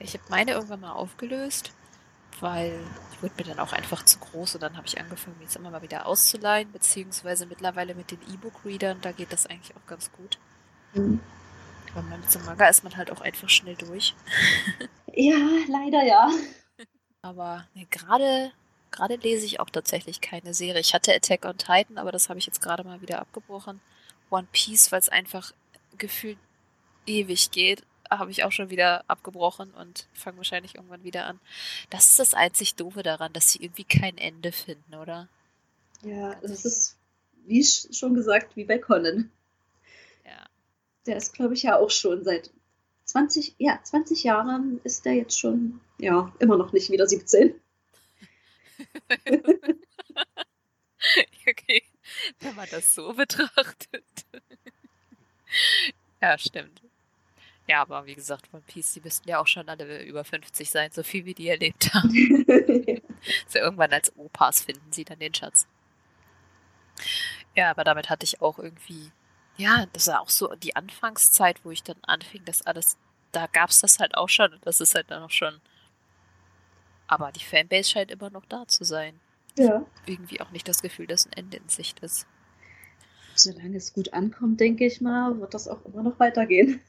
Ich 0.00 0.14
habe 0.14 0.24
meine 0.30 0.52
irgendwann 0.52 0.80
mal 0.80 0.92
aufgelöst, 0.92 1.72
weil 2.40 2.78
die 3.12 3.22
wurde 3.22 3.34
mir 3.38 3.44
dann 3.44 3.58
auch 3.58 3.72
einfach 3.72 4.04
zu 4.04 4.18
groß 4.18 4.56
und 4.56 4.62
dann 4.62 4.76
habe 4.76 4.86
ich 4.86 4.98
angefangen, 5.00 5.36
mir 5.38 5.44
jetzt 5.44 5.56
immer 5.56 5.70
mal 5.70 5.82
wieder 5.82 6.06
auszuleihen, 6.06 6.70
beziehungsweise 6.72 7.46
mittlerweile 7.46 7.94
mit 7.94 8.10
den 8.10 8.20
E-Book-Readern, 8.32 9.00
da 9.00 9.12
geht 9.12 9.32
das 9.32 9.46
eigentlich 9.46 9.76
auch 9.76 9.86
ganz 9.86 10.12
gut. 10.12 10.38
Mhm. 10.94 11.20
Aber 11.94 12.02
mit 12.02 12.30
so 12.30 12.38
Manga 12.40 12.68
ist 12.68 12.84
man 12.84 12.96
halt 12.96 13.10
auch 13.10 13.20
einfach 13.20 13.48
schnell 13.48 13.74
durch. 13.76 14.14
ja, 15.14 15.36
leider 15.68 16.04
ja. 16.04 16.30
Aber 17.22 17.66
nee, 17.74 17.86
gerade 17.90 18.52
gerade 18.90 19.16
lese 19.16 19.46
ich 19.46 19.60
auch 19.60 19.70
tatsächlich 19.70 20.20
keine 20.20 20.54
Serie. 20.54 20.80
Ich 20.80 20.94
hatte 20.94 21.14
Attack 21.14 21.44
on 21.44 21.58
Titan, 21.58 21.98
aber 21.98 22.10
das 22.12 22.28
habe 22.28 22.38
ich 22.38 22.46
jetzt 22.46 22.62
gerade 22.62 22.84
mal 22.84 23.02
wieder 23.02 23.20
abgebrochen. 23.20 23.80
One 24.30 24.46
Piece, 24.52 24.92
weil 24.92 25.00
es 25.00 25.08
einfach 25.08 25.52
gefühlt 25.98 26.38
ewig 27.06 27.50
geht 27.50 27.82
habe 28.10 28.30
ich 28.30 28.44
auch 28.44 28.52
schon 28.52 28.70
wieder 28.70 29.04
abgebrochen 29.08 29.70
und 29.72 30.06
fange 30.12 30.38
wahrscheinlich 30.38 30.74
irgendwann 30.76 31.04
wieder 31.04 31.26
an. 31.26 31.40
Das 31.90 32.10
ist 32.10 32.18
das 32.18 32.34
einzig 32.34 32.74
Doofe 32.74 33.02
daran, 33.02 33.32
dass 33.32 33.52
sie 33.52 33.62
irgendwie 33.62 33.84
kein 33.84 34.18
Ende 34.18 34.52
finden, 34.52 34.94
oder? 34.94 35.28
Ja, 36.02 36.34
das 36.36 36.64
ist, 36.64 36.96
wie 37.46 37.64
schon 37.64 38.14
gesagt, 38.14 38.56
wie 38.56 38.64
bei 38.64 38.78
Conan. 38.78 39.30
Ja. 40.24 40.46
Der 41.06 41.16
ist, 41.16 41.34
glaube 41.34 41.54
ich, 41.54 41.62
ja 41.62 41.76
auch 41.76 41.90
schon 41.90 42.24
seit 42.24 42.50
20, 43.04 43.54
ja, 43.58 43.80
20 43.82 44.22
Jahren 44.24 44.80
ist 44.84 45.04
der 45.04 45.14
jetzt 45.14 45.38
schon, 45.38 45.80
ja, 45.98 46.32
immer 46.38 46.56
noch 46.56 46.72
nicht 46.72 46.90
wieder 46.90 47.06
17. 47.06 47.54
okay, 51.48 51.82
wenn 52.40 52.54
man 52.54 52.68
das 52.70 52.94
so 52.94 53.12
betrachtet. 53.14 54.04
ja, 56.22 56.38
stimmt. 56.38 56.82
Ja, 57.68 57.82
aber 57.82 58.06
wie 58.06 58.14
gesagt, 58.14 58.48
One 58.52 58.62
Piece, 58.66 58.94
die 58.94 59.00
müssten 59.00 59.28
ja 59.28 59.38
auch 59.40 59.46
schon 59.46 59.68
alle 59.68 60.02
über 60.02 60.24
50 60.24 60.70
sein, 60.70 60.90
so 60.90 61.02
viel 61.02 61.26
wie 61.26 61.34
die 61.34 61.48
erlebt 61.48 61.92
haben. 61.92 62.10
so 63.46 63.58
irgendwann 63.58 63.92
als 63.92 64.16
Opas 64.16 64.62
finden 64.62 64.90
sie 64.90 65.04
dann 65.04 65.18
den 65.18 65.34
Schatz. 65.34 65.66
Ja, 67.54 67.70
aber 67.70 67.84
damit 67.84 68.08
hatte 68.08 68.24
ich 68.24 68.40
auch 68.40 68.58
irgendwie, 68.58 69.12
ja, 69.58 69.84
das 69.92 70.06
war 70.06 70.22
auch 70.22 70.30
so 70.30 70.54
die 70.56 70.76
Anfangszeit, 70.76 71.62
wo 71.62 71.70
ich 71.70 71.82
dann 71.82 71.98
anfing, 72.02 72.42
das 72.46 72.62
alles, 72.62 72.96
da 73.32 73.46
gab 73.48 73.68
es 73.68 73.80
das 73.80 73.98
halt 73.98 74.16
auch 74.16 74.30
schon 74.30 74.54
und 74.54 74.66
das 74.66 74.80
ist 74.80 74.94
halt 74.94 75.10
dann 75.10 75.22
auch 75.22 75.30
schon. 75.30 75.60
Aber 77.06 77.32
die 77.32 77.44
Fanbase 77.44 77.90
scheint 77.90 78.10
immer 78.10 78.30
noch 78.30 78.46
da 78.46 78.66
zu 78.66 78.84
sein. 78.84 79.20
Ja. 79.58 79.84
Irgendwie 80.06 80.40
auch 80.40 80.52
nicht 80.52 80.68
das 80.68 80.80
Gefühl, 80.80 81.06
dass 81.06 81.26
ein 81.26 81.32
Ende 81.34 81.58
in 81.58 81.68
Sicht 81.68 82.00
ist. 82.00 82.26
Solange 83.34 83.76
es 83.76 83.92
gut 83.92 84.14
ankommt, 84.14 84.58
denke 84.58 84.86
ich 84.86 85.02
mal, 85.02 85.38
wird 85.38 85.52
das 85.52 85.68
auch 85.68 85.84
immer 85.84 86.02
noch 86.02 86.18
weitergehen. 86.18 86.80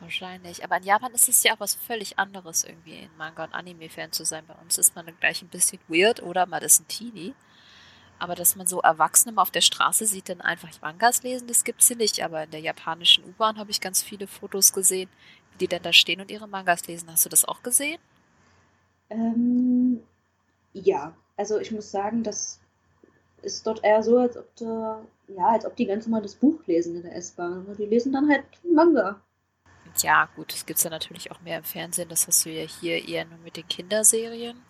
Wahrscheinlich. 0.00 0.62
Aber 0.64 0.76
in 0.76 0.84
Japan 0.84 1.12
ist 1.12 1.28
es 1.28 1.42
ja 1.42 1.54
auch 1.54 1.60
was 1.60 1.74
völlig 1.74 2.18
anderes, 2.18 2.64
irgendwie 2.64 2.98
ein 2.98 3.10
Manga- 3.18 3.44
und 3.44 3.54
Anime-Fan 3.54 4.12
zu 4.12 4.24
sein. 4.24 4.44
Bei 4.46 4.54
uns 4.54 4.78
ist 4.78 4.94
man 4.94 5.06
dann 5.06 5.18
gleich 5.18 5.42
ein 5.42 5.48
bisschen 5.48 5.80
weird 5.88 6.22
oder 6.22 6.46
man 6.46 6.62
ist 6.62 6.80
ein 6.80 6.88
Teenie. 6.88 7.34
Aber 8.20 8.34
dass 8.34 8.56
man 8.56 8.66
so 8.66 8.80
Erwachsene 8.80 9.32
mal 9.32 9.42
auf 9.42 9.50
der 9.50 9.60
Straße 9.60 10.06
sieht, 10.06 10.28
dann 10.28 10.40
einfach 10.40 10.70
Mangas 10.80 11.22
lesen, 11.22 11.46
das 11.46 11.64
gibt's 11.64 11.88
hier 11.88 11.96
nicht. 11.96 12.22
Aber 12.22 12.44
in 12.44 12.50
der 12.50 12.60
japanischen 12.60 13.24
U-Bahn 13.24 13.58
habe 13.58 13.70
ich 13.70 13.80
ganz 13.80 14.02
viele 14.02 14.26
Fotos 14.26 14.72
gesehen, 14.72 15.08
wie 15.52 15.58
die 15.58 15.68
dann 15.68 15.82
da 15.82 15.92
stehen 15.92 16.20
und 16.20 16.30
ihre 16.30 16.48
Mangas 16.48 16.86
lesen. 16.86 17.10
Hast 17.10 17.24
du 17.24 17.28
das 17.28 17.44
auch 17.44 17.62
gesehen? 17.62 17.98
Ähm, 19.10 20.02
ja, 20.72 21.14
also 21.36 21.58
ich 21.58 21.70
muss 21.70 21.90
sagen, 21.90 22.22
das 22.22 22.60
ist 23.42 23.66
dort 23.66 23.84
eher 23.84 24.02
so, 24.02 24.18
als 24.18 24.36
ob, 24.36 24.54
da, 24.56 25.00
ja, 25.28 25.46
als 25.46 25.64
ob 25.64 25.76
die 25.76 25.86
ganz 25.86 26.06
normal 26.06 26.22
das 26.22 26.34
Buch 26.34 26.60
lesen 26.66 26.96
in 26.96 27.02
der 27.02 27.16
S-Bahn. 27.16 27.66
Die 27.78 27.86
lesen 27.86 28.12
dann 28.12 28.28
halt 28.28 28.44
Manga. 28.64 29.20
Ja, 30.02 30.28
gut, 30.36 30.52
das 30.52 30.66
gibt 30.66 30.78
es 30.78 30.84
ja 30.84 30.90
natürlich 30.90 31.30
auch 31.30 31.40
mehr 31.40 31.58
im 31.58 31.64
Fernsehen. 31.64 32.08
Das 32.08 32.26
hast 32.26 32.44
du 32.44 32.50
ja 32.50 32.62
hier 32.62 33.06
eher 33.08 33.24
nur 33.24 33.38
mit 33.38 33.56
den 33.56 33.68
Kinderserien. 33.68 34.60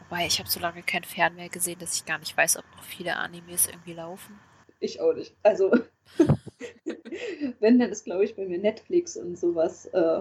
Wobei, 0.00 0.26
ich 0.26 0.38
habe 0.38 0.48
so 0.48 0.60
lange 0.60 0.82
kein 0.82 1.04
Fern 1.04 1.34
mehr 1.34 1.48
gesehen, 1.48 1.78
dass 1.78 1.96
ich 1.96 2.04
gar 2.04 2.18
nicht 2.18 2.36
weiß, 2.36 2.58
ob 2.58 2.64
noch 2.76 2.84
viele 2.84 3.16
Animes 3.16 3.66
irgendwie 3.66 3.94
laufen. 3.94 4.38
Ich 4.80 5.00
auch 5.00 5.14
nicht. 5.14 5.34
Also, 5.42 5.72
wenn, 7.60 7.78
dann 7.78 7.90
ist, 7.90 8.04
glaube 8.04 8.24
ich, 8.24 8.36
bei 8.36 8.44
mir 8.44 8.58
Netflix 8.58 9.16
und 9.16 9.38
sowas, 9.38 9.86
äh, 9.86 10.20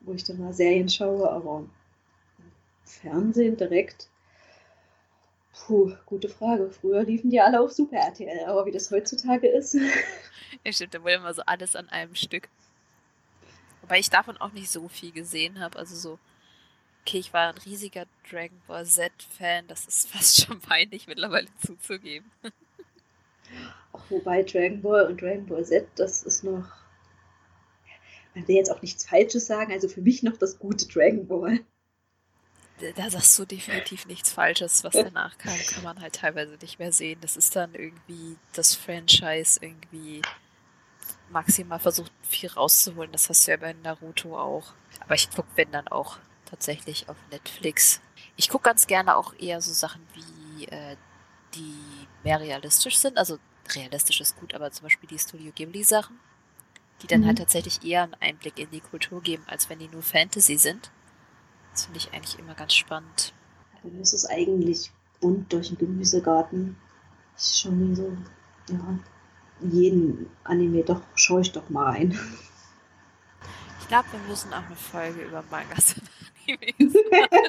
wo 0.00 0.12
ich 0.12 0.24
dann 0.24 0.38
mal 0.38 0.52
Serien 0.52 0.88
schaue, 0.88 1.30
aber 1.30 1.64
Fernsehen 2.84 3.56
direkt. 3.56 4.08
Puh, 5.52 5.92
gute 6.06 6.28
Frage. 6.28 6.70
Früher 6.70 7.02
liefen 7.02 7.30
die 7.30 7.40
alle 7.40 7.60
auf 7.60 7.72
Super 7.72 7.96
RTL, 7.96 8.44
aber 8.46 8.66
wie 8.66 8.72
das 8.72 8.90
heutzutage 8.90 9.48
ist. 9.48 9.74
ja, 10.64 10.72
stimmt, 10.72 10.94
da 10.94 11.02
wurde 11.02 11.14
immer 11.14 11.34
so 11.34 11.42
alles 11.46 11.74
an 11.76 11.88
einem 11.88 12.14
Stück. 12.14 12.48
Wobei 13.86 14.00
ich 14.00 14.10
davon 14.10 14.36
auch 14.38 14.50
nicht 14.50 14.68
so 14.68 14.88
viel 14.88 15.12
gesehen 15.12 15.60
habe. 15.60 15.78
Also 15.78 15.94
so, 15.94 16.18
okay, 17.02 17.18
ich 17.18 17.32
war 17.32 17.50
ein 17.50 17.58
riesiger 17.58 18.06
Dragon 18.28 18.60
Ball 18.66 18.84
Z-Fan. 18.84 19.68
Das 19.68 19.86
ist 19.86 20.10
fast 20.12 20.44
schon 20.44 20.60
peinlich 20.60 21.06
mittlerweile 21.06 21.46
zuzugeben. 21.64 22.28
Auch 23.92 24.02
wobei 24.10 24.42
Dragon 24.42 24.82
Ball 24.82 25.06
und 25.06 25.22
Dragon 25.22 25.46
Ball 25.46 25.64
Z, 25.64 25.86
das 25.94 26.24
ist 26.24 26.42
noch. 26.42 26.66
Man 28.34 28.48
will 28.48 28.56
jetzt 28.56 28.72
auch 28.72 28.82
nichts 28.82 29.06
Falsches 29.06 29.46
sagen, 29.46 29.72
also 29.72 29.88
für 29.88 30.02
mich 30.02 30.24
noch 30.24 30.36
das 30.36 30.58
gute 30.58 30.86
Dragon 30.88 31.28
Ball. 31.28 31.60
Da 32.96 33.08
sagst 33.08 33.38
du 33.38 33.44
definitiv 33.44 34.04
nichts 34.06 34.32
Falsches. 34.32 34.82
Was 34.82 34.92
danach 34.94 35.38
kam, 35.38 35.56
kann 35.70 35.84
man 35.84 36.00
halt 36.00 36.16
teilweise 36.16 36.56
nicht 36.60 36.80
mehr 36.80 36.90
sehen. 36.90 37.20
Das 37.20 37.36
ist 37.36 37.54
dann 37.54 37.72
irgendwie 37.76 38.36
das 38.52 38.74
Franchise 38.74 39.60
irgendwie 39.62 40.22
maximal 41.30 41.78
versucht, 41.78 42.12
viel 42.22 42.50
rauszuholen. 42.50 43.12
Das 43.12 43.28
hast 43.28 43.46
du 43.46 43.52
ja 43.52 43.56
bei 43.56 43.72
Naruto 43.72 44.38
auch. 44.38 44.72
Aber 45.00 45.14
ich 45.14 45.30
gucke, 45.30 45.48
wenn 45.56 45.70
dann 45.70 45.88
auch 45.88 46.18
tatsächlich 46.46 47.08
auf 47.08 47.16
Netflix. 47.30 48.00
Ich 48.36 48.48
gucke 48.48 48.64
ganz 48.64 48.86
gerne 48.86 49.16
auch 49.16 49.34
eher 49.38 49.60
so 49.60 49.72
Sachen 49.72 50.02
wie, 50.14 50.66
äh, 50.66 50.96
die 51.54 51.74
mehr 52.22 52.40
realistisch 52.40 52.98
sind. 52.98 53.18
Also 53.18 53.38
realistisch 53.74 54.20
ist 54.20 54.36
gut, 54.38 54.54
aber 54.54 54.70
zum 54.70 54.84
Beispiel 54.84 55.08
die 55.08 55.18
Studio 55.18 55.52
Ghibli 55.54 55.82
Sachen, 55.82 56.18
die 57.02 57.06
dann 57.06 57.22
mhm. 57.22 57.26
halt 57.26 57.38
tatsächlich 57.38 57.84
eher 57.84 58.04
einen 58.04 58.14
Einblick 58.14 58.58
in 58.58 58.70
die 58.70 58.80
Kultur 58.80 59.22
geben, 59.22 59.44
als 59.46 59.68
wenn 59.68 59.78
die 59.78 59.88
nur 59.88 60.02
Fantasy 60.02 60.56
sind. 60.56 60.90
Das 61.72 61.84
finde 61.84 61.98
ich 61.98 62.12
eigentlich 62.12 62.38
immer 62.38 62.54
ganz 62.54 62.74
spannend. 62.74 63.34
Dann 63.82 64.00
ist 64.00 64.12
es 64.12 64.26
eigentlich 64.26 64.90
bunt 65.20 65.52
durch 65.52 65.68
den 65.68 65.78
Gemüsegarten. 65.78 66.76
Ich 67.36 67.58
schon 67.58 67.94
so, 67.94 68.16
ja, 68.70 68.98
jeden 69.60 70.30
Anime, 70.44 70.82
doch 70.82 71.00
schaue 71.14 71.40
ich 71.40 71.52
doch 71.52 71.68
mal 71.68 71.92
rein. 71.92 72.18
Ich 73.80 73.88
glaube, 73.88 74.08
wir 74.12 74.20
müssen 74.28 74.52
auch 74.52 74.64
eine 74.64 74.76
Folge 74.76 75.22
über 75.22 75.44
Mangas 75.50 75.94
und 75.94 76.10
Animes 76.48 76.94
machen. 77.10 77.48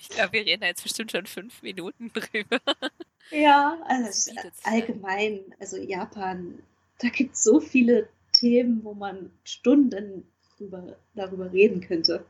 Ich 0.00 0.08
glaube, 0.10 0.32
wir 0.34 0.46
reden 0.46 0.60
da 0.60 0.66
jetzt 0.68 0.82
bestimmt 0.82 1.10
schon 1.10 1.26
fünf 1.26 1.62
Minuten 1.62 2.12
drüber. 2.12 2.60
Ja, 3.30 3.78
also 3.86 4.30
allgemein, 4.64 5.40
also 5.58 5.76
Japan, 5.76 6.62
da 7.00 7.08
gibt 7.08 7.34
es 7.34 7.42
so 7.42 7.60
viele 7.60 8.08
Themen, 8.32 8.84
wo 8.84 8.94
man 8.94 9.30
Stunden 9.44 10.30
drüber, 10.56 10.96
darüber 11.14 11.52
reden 11.52 11.80
könnte. 11.80 12.24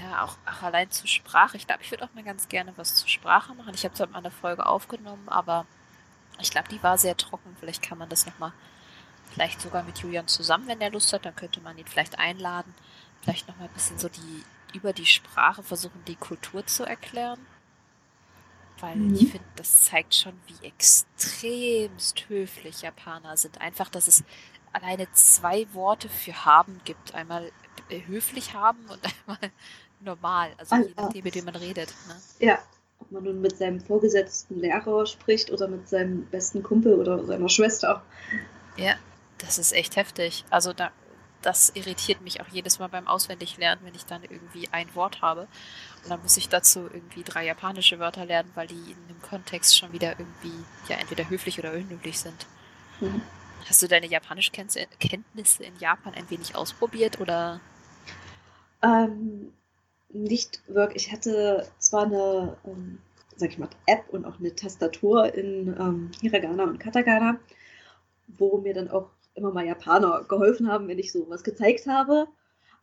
Ja, 0.00 0.24
auch, 0.24 0.36
auch 0.46 0.62
allein 0.62 0.90
zur 0.90 1.08
Sprache. 1.08 1.56
Ich 1.56 1.66
glaube, 1.66 1.82
ich 1.82 1.90
würde 1.90 2.04
auch 2.04 2.14
mal 2.14 2.24
ganz 2.24 2.48
gerne 2.48 2.72
was 2.76 2.96
zur 2.96 3.08
Sprache 3.08 3.54
machen. 3.54 3.74
Ich 3.74 3.84
habe 3.84 3.94
zwar 3.94 4.08
mal 4.08 4.18
eine 4.18 4.30
Folge 4.30 4.66
aufgenommen, 4.66 5.28
aber 5.28 5.66
ich 6.40 6.50
glaube, 6.50 6.68
die 6.68 6.82
war 6.82 6.98
sehr 6.98 7.16
trocken. 7.16 7.56
Vielleicht 7.58 7.82
kann 7.82 7.98
man 7.98 8.08
das 8.08 8.26
nochmal, 8.26 8.52
vielleicht 9.32 9.60
sogar 9.60 9.82
mit 9.82 9.98
Julian 9.98 10.28
zusammen, 10.28 10.66
wenn 10.66 10.80
er 10.80 10.90
Lust 10.90 11.12
hat, 11.12 11.24
dann 11.24 11.36
könnte 11.36 11.60
man 11.60 11.78
ihn 11.78 11.86
vielleicht 11.86 12.18
einladen. 12.18 12.74
Vielleicht 13.22 13.48
nochmal 13.48 13.68
ein 13.68 13.74
bisschen 13.74 13.98
so 13.98 14.08
die, 14.08 14.44
über 14.74 14.92
die 14.92 15.06
Sprache 15.06 15.62
versuchen, 15.62 16.04
die 16.06 16.16
Kultur 16.16 16.66
zu 16.66 16.84
erklären. 16.84 17.38
Weil 18.80 18.96
mhm. 18.96 19.14
ich 19.14 19.30
finde, 19.30 19.48
das 19.56 19.80
zeigt 19.80 20.14
schon, 20.14 20.38
wie 20.46 20.66
extremst 20.66 22.28
höflich 22.28 22.82
Japaner 22.82 23.36
sind. 23.36 23.60
Einfach, 23.60 23.88
dass 23.88 24.06
es 24.06 24.22
alleine 24.72 25.10
zwei 25.12 25.66
Worte 25.74 26.08
für 26.08 26.44
haben 26.44 26.80
gibt. 26.84 27.14
Einmal 27.14 27.50
äh, 27.88 28.02
höflich 28.06 28.54
haben 28.54 28.78
und 28.88 29.00
einmal 29.26 29.52
normal. 30.00 30.52
Also 30.58 30.76
je 30.76 30.94
nachdem, 30.96 31.24
mit 31.24 31.34
dem 31.34 31.44
man 31.44 31.56
redet. 31.56 31.92
Ne? 32.06 32.20
Ja, 32.38 32.58
ob 33.00 33.10
man 33.10 33.24
nun 33.24 33.40
mit 33.40 33.56
seinem 33.56 33.80
vorgesetzten 33.80 34.60
Lehrer 34.60 35.06
spricht 35.06 35.50
oder 35.50 35.68
mit 35.68 35.88
seinem 35.88 36.26
besten 36.26 36.62
Kumpel 36.62 36.94
oder 36.94 37.24
seiner 37.24 37.48
Schwester. 37.48 38.02
Ja, 38.76 38.94
das 39.38 39.58
ist 39.58 39.72
echt 39.72 39.96
heftig. 39.96 40.44
Also 40.50 40.72
da, 40.72 40.90
das 41.42 41.70
irritiert 41.74 42.20
mich 42.20 42.40
auch 42.40 42.48
jedes 42.48 42.78
Mal 42.78 42.88
beim 42.88 43.06
Auswendiglernen, 43.06 43.84
wenn 43.84 43.94
ich 43.94 44.04
dann 44.04 44.22
irgendwie 44.24 44.68
ein 44.72 44.94
Wort 44.94 45.22
habe. 45.22 45.48
Und 46.02 46.10
dann 46.10 46.22
muss 46.22 46.36
ich 46.36 46.48
dazu 46.48 46.88
irgendwie 46.92 47.22
drei 47.22 47.46
japanische 47.46 47.98
Wörter 47.98 48.24
lernen, 48.24 48.50
weil 48.54 48.66
die 48.66 48.74
in 48.74 49.08
dem 49.08 49.22
Kontext 49.22 49.76
schon 49.76 49.92
wieder 49.92 50.18
irgendwie 50.18 50.64
ja 50.88 50.96
entweder 50.96 51.28
höflich 51.28 51.58
oder 51.58 51.72
unhöflich 51.72 52.18
sind. 52.18 52.46
Mhm. 53.00 53.22
Hast 53.68 53.82
du 53.82 53.88
deine 53.88 54.06
Japanischkenntnisse 54.06 55.64
in 55.64 55.76
Japan 55.78 56.14
ein 56.14 56.30
wenig 56.30 56.56
ausprobiert 56.56 57.20
oder? 57.20 57.60
Ähm, 58.82 59.52
nicht 60.10 60.62
wirklich. 60.68 61.06
Ich 61.06 61.12
hatte 61.12 61.68
zwar 61.78 62.06
eine, 62.06 62.56
ähm, 62.64 62.98
sag 63.36 63.50
ich 63.50 63.58
mal, 63.58 63.68
App 63.86 64.08
und 64.10 64.24
auch 64.24 64.38
eine 64.38 64.54
Tastatur 64.54 65.34
in 65.34 65.68
ähm, 65.78 66.10
Hiragana 66.20 66.64
und 66.64 66.78
Katakana, 66.78 67.38
wo 68.26 68.58
mir 68.58 68.74
dann 68.74 68.90
auch 68.90 69.10
immer 69.34 69.52
mal 69.52 69.66
Japaner 69.66 70.24
geholfen 70.28 70.70
haben, 70.70 70.88
wenn 70.88 70.98
ich 70.98 71.12
so 71.12 71.28
was 71.28 71.44
gezeigt 71.44 71.86
habe. 71.86 72.26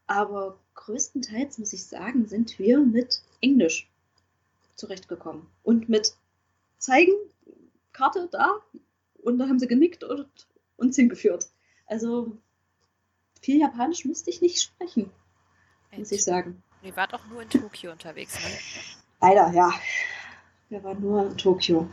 Aber 0.08 0.60
größtenteils, 0.76 1.58
muss 1.58 1.74
ich 1.74 1.86
sagen, 1.86 2.28
sind 2.28 2.58
wir 2.60 2.80
mit 2.80 3.22
Englisch 3.42 3.90
zurechtgekommen. 4.76 5.48
Und 5.64 5.90
mit 5.90 6.16
zeigen, 6.78 7.14
Karte 7.92 8.28
da, 8.32 8.60
und 9.24 9.40
dann 9.40 9.50
haben 9.50 9.60
sie 9.60 9.68
genickt 9.68 10.04
und 10.04 10.28
uns 10.78 10.96
hingeführt. 10.96 11.50
Also 11.88 12.38
viel 13.42 13.60
Japanisch 13.60 14.06
müsste 14.06 14.30
ich 14.30 14.42
nicht 14.42 14.62
sprechen, 14.62 15.12
muss 15.98 16.12
ich 16.12 16.24
sagen. 16.24 16.62
Ihr 16.86 16.96
wart 16.96 17.16
auch 17.16 17.26
nur 17.32 17.42
in 17.42 17.50
Tokio 17.50 17.92
unterwegs, 17.92 18.36
ne? 18.36 18.52
Leider, 19.20 19.52
ja. 19.54 19.74
Wir 20.70 20.84
waren 20.84 21.02
nur 21.02 21.26
in 21.26 21.36
Tokio. 21.36 21.90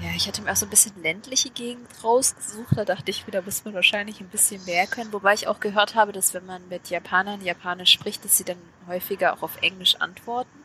Ja, 0.00 0.08
ich 0.16 0.26
hatte 0.26 0.40
mir 0.40 0.50
auch 0.52 0.56
so 0.56 0.64
ein 0.64 0.70
bisschen 0.70 1.02
ländliche 1.02 1.50
Gegend 1.50 1.86
rausgesucht. 2.02 2.76
Da 2.76 2.86
dachte 2.86 3.10
ich, 3.10 3.24
da 3.30 3.42
muss 3.42 3.64
man 3.66 3.74
wahrscheinlich 3.74 4.20
ein 4.20 4.28
bisschen 4.28 4.64
mehr 4.64 4.86
können. 4.86 5.12
Wobei 5.12 5.34
ich 5.34 5.48
auch 5.48 5.60
gehört 5.60 5.94
habe, 5.94 6.12
dass 6.12 6.32
wenn 6.32 6.46
man 6.46 6.66
mit 6.68 6.88
Japanern 6.88 7.44
Japanisch 7.44 7.92
spricht, 7.92 8.24
dass 8.24 8.38
sie 8.38 8.44
dann 8.44 8.56
häufiger 8.86 9.34
auch 9.34 9.42
auf 9.42 9.60
Englisch 9.60 9.96
antworten. 9.96 10.64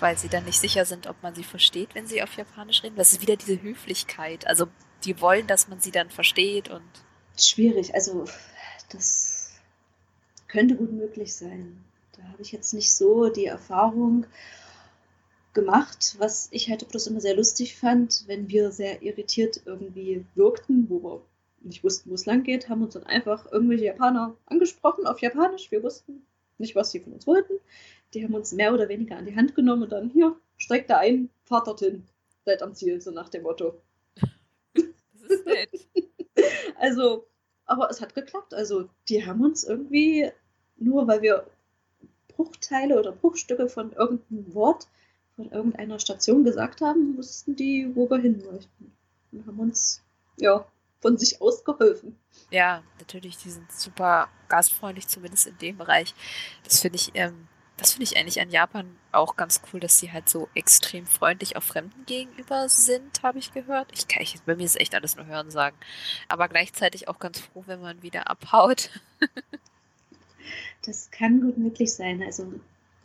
Weil 0.00 0.18
sie 0.18 0.28
dann 0.28 0.44
nicht 0.44 0.58
sicher 0.58 0.84
sind, 0.84 1.06
ob 1.06 1.22
man 1.22 1.36
sie 1.36 1.44
versteht, 1.44 1.94
wenn 1.94 2.08
sie 2.08 2.22
auf 2.22 2.36
Japanisch 2.36 2.82
reden. 2.82 2.96
Das 2.96 3.12
ist 3.12 3.22
wieder 3.22 3.36
diese 3.36 3.62
Höflichkeit. 3.62 4.46
Also 4.48 4.66
die 5.04 5.20
wollen, 5.20 5.46
dass 5.46 5.68
man 5.68 5.80
sie 5.80 5.92
dann 5.92 6.10
versteht 6.10 6.68
und. 6.68 6.82
Schwierig, 7.38 7.94
also 7.94 8.24
das 8.88 9.52
könnte 10.48 10.74
gut 10.74 10.92
möglich 10.92 11.34
sein. 11.34 11.84
Da 12.18 12.24
habe 12.24 12.42
ich 12.42 12.50
jetzt 12.50 12.74
nicht 12.74 12.92
so 12.92 13.28
die 13.28 13.46
Erfahrung 13.46 14.26
gemacht, 15.54 16.16
was 16.18 16.48
ich 16.50 16.68
halt 16.68 16.86
bloß 16.88 17.06
immer 17.06 17.20
sehr 17.20 17.36
lustig 17.36 17.76
fand, 17.76 18.24
wenn 18.26 18.48
wir 18.48 18.72
sehr 18.72 19.02
irritiert 19.02 19.62
irgendwie 19.64 20.24
wirkten, 20.34 20.90
wo 20.90 21.02
wir 21.02 21.22
nicht 21.60 21.84
wussten, 21.84 22.10
wo 22.10 22.14
es 22.14 22.26
lang 22.26 22.42
geht, 22.42 22.68
haben 22.68 22.82
uns 22.82 22.94
dann 22.94 23.04
einfach 23.04 23.50
irgendwelche 23.50 23.86
Japaner 23.86 24.36
angesprochen 24.46 25.06
auf 25.06 25.20
Japanisch. 25.20 25.70
Wir 25.70 25.82
wussten 25.82 26.26
nicht, 26.58 26.74
was 26.74 26.90
sie 26.90 27.00
von 27.00 27.12
uns 27.12 27.26
wollten. 27.26 27.54
Die 28.14 28.24
haben 28.24 28.34
uns 28.34 28.52
mehr 28.52 28.74
oder 28.74 28.88
weniger 28.88 29.16
an 29.16 29.26
die 29.26 29.36
Hand 29.36 29.54
genommen 29.54 29.84
und 29.84 29.92
dann 29.92 30.10
hier, 30.10 30.36
streckt 30.56 30.90
da 30.90 30.98
ein, 30.98 31.30
fahrt 31.44 31.66
dorthin, 31.66 32.04
seid 32.44 32.62
am 32.62 32.74
Ziel, 32.74 33.00
so 33.00 33.10
nach 33.10 33.28
dem 33.28 33.42
Motto. 33.42 33.80
Das 34.74 34.84
ist 35.30 35.46
nett. 35.46 35.70
also, 36.78 37.26
aber 37.64 37.90
es 37.90 38.00
hat 38.00 38.14
geklappt. 38.14 38.54
Also, 38.54 38.88
die 39.08 39.24
haben 39.24 39.44
uns 39.44 39.62
irgendwie, 39.64 40.30
nur 40.76 41.06
weil 41.06 41.22
wir 41.22 41.46
Bruchteile 42.38 42.98
oder 42.98 43.12
Bruchstücke 43.12 43.68
von 43.68 43.92
irgendeinem 43.92 44.54
Wort 44.54 44.86
von 45.36 45.50
irgendeiner 45.50 45.98
Station 45.98 46.44
gesagt 46.44 46.80
haben, 46.80 47.16
wussten 47.16 47.54
die, 47.54 47.90
wo 47.94 48.08
wir 48.08 48.18
hin 48.18 48.42
möchten. 48.50 48.96
Und 49.30 49.46
haben 49.46 49.60
uns, 49.60 50.02
ja, 50.36 50.66
von 51.00 51.18
sich 51.18 51.40
aus 51.42 51.62
geholfen. 51.64 52.18
Ja, 52.50 52.82
natürlich, 52.98 53.36
die 53.36 53.50
sind 53.50 53.70
super 53.70 54.28
gastfreundlich, 54.48 55.06
zumindest 55.06 55.46
in 55.46 55.58
dem 55.58 55.76
Bereich. 55.76 56.14
Das 56.64 56.80
finde 56.80 56.96
ich 56.96 57.12
ähm, 57.14 57.46
das 57.78 57.92
finde 57.92 58.04
ich 58.04 58.16
eigentlich 58.16 58.40
an 58.40 58.50
Japan 58.50 58.96
auch 59.12 59.36
ganz 59.36 59.62
cool, 59.72 59.78
dass 59.78 59.98
sie 59.98 60.12
halt 60.12 60.28
so 60.28 60.48
extrem 60.54 61.06
freundlich 61.06 61.56
auch 61.56 61.62
Fremden 61.62 62.04
gegenüber 62.06 62.68
sind, 62.68 63.22
habe 63.22 63.38
ich 63.38 63.52
gehört. 63.52 63.88
Ich 63.94 64.08
kann, 64.08 64.22
ich, 64.22 64.42
bei 64.42 64.56
mir 64.56 64.64
ist 64.64 64.80
echt 64.80 64.96
alles 64.96 65.16
nur 65.16 65.26
hören 65.26 65.50
sagen. 65.50 65.76
Aber 66.28 66.48
gleichzeitig 66.48 67.06
auch 67.06 67.20
ganz 67.20 67.38
froh, 67.38 67.62
wenn 67.66 67.80
man 67.80 68.02
wieder 68.02 68.28
abhaut. 68.28 68.90
das 70.84 71.10
kann 71.10 71.40
gut 71.40 71.58
möglich 71.58 71.92
sein. 71.92 72.22
Also 72.22 72.52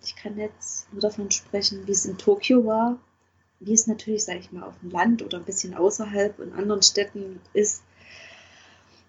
ich 0.04 0.16
kann 0.16 0.38
jetzt 0.38 0.92
nur 0.92 1.02
davon 1.02 1.32
sprechen, 1.32 1.88
wie 1.88 1.92
es 1.92 2.06
in 2.06 2.18
Tokio 2.18 2.66
war. 2.66 3.00
Wie 3.60 3.74
es 3.74 3.88
natürlich, 3.88 4.26
sage 4.26 4.40
ich 4.40 4.52
mal, 4.52 4.64
auf 4.64 4.78
dem 4.82 4.92
Land 4.92 5.22
oder 5.22 5.38
ein 5.38 5.46
bisschen 5.46 5.74
außerhalb 5.74 6.38
in 6.40 6.54
anderen 6.54 6.82
Städten 6.82 7.40
ist, 7.54 7.84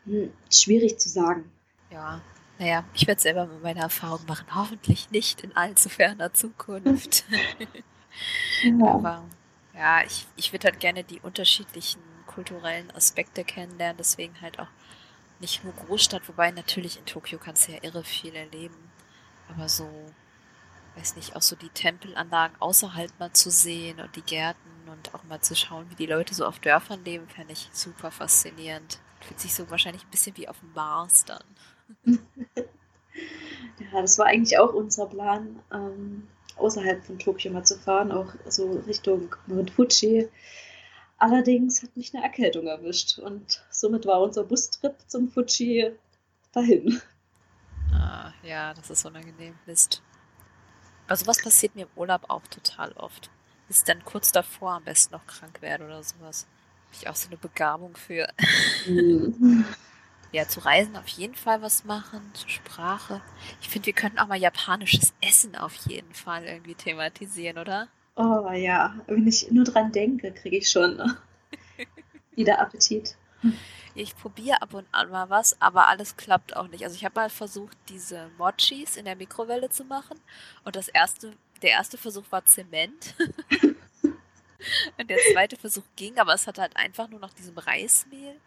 hm, 0.04 0.30
schwierig 0.50 1.00
zu 1.00 1.08
sagen. 1.08 1.50
Ja, 1.90 2.20
naja, 2.58 2.84
ich 2.94 3.06
werde 3.06 3.20
selber 3.20 3.46
mal 3.46 3.58
meine 3.60 3.80
Erfahrung 3.80 4.20
machen. 4.28 4.46
Hoffentlich 4.54 5.10
nicht 5.10 5.42
in 5.42 5.56
allzu 5.56 5.88
ferner 5.88 6.32
Zukunft. 6.32 7.24
ja. 8.62 8.86
Aber 8.86 9.24
ja, 9.74 10.04
ich, 10.04 10.26
ich 10.36 10.52
würde 10.52 10.68
halt 10.68 10.80
gerne 10.80 11.02
die 11.02 11.20
unterschiedlichen 11.20 12.00
kulturellen 12.26 12.90
Aspekte 12.92 13.44
kennenlernen, 13.44 13.96
deswegen 13.98 14.40
halt 14.40 14.58
auch 14.58 14.68
nicht 15.40 15.64
nur 15.64 15.72
Großstadt, 15.72 16.28
wobei 16.28 16.50
natürlich 16.50 16.98
in 16.98 17.06
Tokio 17.06 17.38
kannst 17.38 17.68
du 17.68 17.72
ja 17.72 17.78
irre 17.82 18.04
viel 18.04 18.34
erleben. 18.34 18.76
Aber 19.48 19.68
so, 19.68 19.88
weiß 20.96 21.16
nicht, 21.16 21.36
auch 21.36 21.42
so 21.42 21.56
die 21.56 21.68
Tempelanlagen 21.68 22.56
außerhalb 22.60 23.18
mal 23.18 23.32
zu 23.32 23.50
sehen 23.50 24.00
und 24.00 24.14
die 24.16 24.22
Gärten 24.22 24.88
und 24.90 25.14
auch 25.14 25.24
mal 25.24 25.40
zu 25.40 25.54
schauen, 25.54 25.86
wie 25.90 25.96
die 25.96 26.06
Leute 26.06 26.34
so 26.34 26.46
auf 26.46 26.58
Dörfern 26.58 27.04
leben, 27.04 27.28
fände 27.28 27.52
ich 27.52 27.68
super 27.72 28.10
faszinierend. 28.10 28.98
Fühlt 29.20 29.40
sich 29.40 29.54
so 29.54 29.70
wahrscheinlich 29.70 30.04
ein 30.04 30.10
bisschen 30.10 30.36
wie 30.36 30.48
auf 30.48 30.60
dem 30.60 30.72
Mars 30.72 31.24
dann. 31.24 31.44
ja, 33.78 34.00
das 34.00 34.18
war 34.18 34.26
eigentlich 34.26 34.58
auch 34.58 34.72
unser 34.72 35.06
Plan, 35.06 35.60
ähm, 35.72 36.28
außerhalb 36.56 37.04
von 37.04 37.18
Tokio 37.18 37.52
mal 37.52 37.64
zu 37.64 37.78
fahren, 37.78 38.12
auch 38.12 38.32
so 38.48 38.82
Richtung 38.86 39.34
Mount 39.46 39.70
Fuji. 39.70 40.28
Allerdings 41.24 41.82
hat 41.82 41.96
mich 41.96 42.14
eine 42.14 42.22
Erkältung 42.22 42.66
erwischt 42.66 43.18
und 43.18 43.64
somit 43.70 44.04
war 44.04 44.20
unser 44.20 44.44
Bustrip 44.44 44.94
zum 45.06 45.30
Fuji 45.30 45.90
dahin. 46.52 47.00
Ah, 47.94 48.30
ja, 48.42 48.74
das 48.74 48.90
ist 48.90 49.06
unangenehm. 49.06 49.54
Mist. 49.64 50.02
Aber 51.06 51.16
sowas 51.16 51.42
passiert 51.42 51.76
mir 51.76 51.86
im 51.86 51.96
Urlaub 51.96 52.26
auch 52.28 52.46
total 52.48 52.92
oft. 52.92 53.30
Ist 53.70 53.88
dann 53.88 54.04
kurz 54.04 54.32
davor 54.32 54.72
am 54.72 54.84
besten 54.84 55.14
noch 55.14 55.26
krank 55.26 55.62
werde 55.62 55.86
oder 55.86 56.02
sowas. 56.02 56.46
Habe 56.88 56.94
ich 57.00 57.08
auch 57.08 57.16
so 57.16 57.28
eine 57.28 57.38
Begabung 57.38 57.96
für. 57.96 58.28
Mhm. 58.86 59.64
Ja, 60.32 60.48
zu 60.48 60.58
Reisen 60.58 60.96
auf 60.96 61.06
jeden 61.06 61.36
Fall 61.36 61.62
was 61.62 61.84
machen, 61.84 62.20
zur 62.34 62.48
Sprache. 62.48 63.22
Ich 63.60 63.68
finde, 63.68 63.86
wir 63.86 63.92
könnten 63.92 64.18
auch 64.18 64.26
mal 64.26 64.34
japanisches 64.36 65.14
Essen 65.20 65.54
auf 65.54 65.72
jeden 65.86 66.12
Fall 66.12 66.44
irgendwie 66.44 66.74
thematisieren, 66.74 67.56
oder? 67.56 67.86
Oh 68.16 68.50
ja, 68.52 68.94
wenn 69.06 69.26
ich 69.26 69.50
nur 69.50 69.64
dran 69.64 69.92
denke, 69.92 70.32
kriege 70.32 70.58
ich 70.58 70.70
schon 70.70 71.00
wieder 72.34 72.60
Appetit. 72.60 73.16
Ich 73.94 74.16
probiere 74.16 74.62
ab 74.62 74.74
und 74.74 74.86
an 74.92 75.10
mal 75.10 75.30
was, 75.30 75.60
aber 75.60 75.88
alles 75.88 76.16
klappt 76.16 76.56
auch 76.56 76.68
nicht. 76.68 76.84
Also 76.84 76.96
ich 76.96 77.04
habe 77.04 77.20
mal 77.20 77.30
versucht, 77.30 77.76
diese 77.88 78.30
Mochis 78.38 78.96
in 78.96 79.04
der 79.04 79.16
Mikrowelle 79.16 79.68
zu 79.68 79.84
machen 79.84 80.18
und 80.64 80.76
das 80.76 80.88
erste, 80.88 81.32
der 81.62 81.70
erste 81.70 81.98
Versuch 81.98 82.24
war 82.30 82.44
Zement. 82.44 83.14
und 84.98 85.10
der 85.10 85.18
zweite 85.32 85.56
Versuch 85.56 85.84
ging, 85.96 86.18
aber 86.18 86.34
es 86.34 86.46
hat 86.46 86.58
halt 86.58 86.76
einfach 86.76 87.08
nur 87.08 87.20
nach 87.20 87.34
diesem 87.34 87.58
Reismehl 87.58 88.40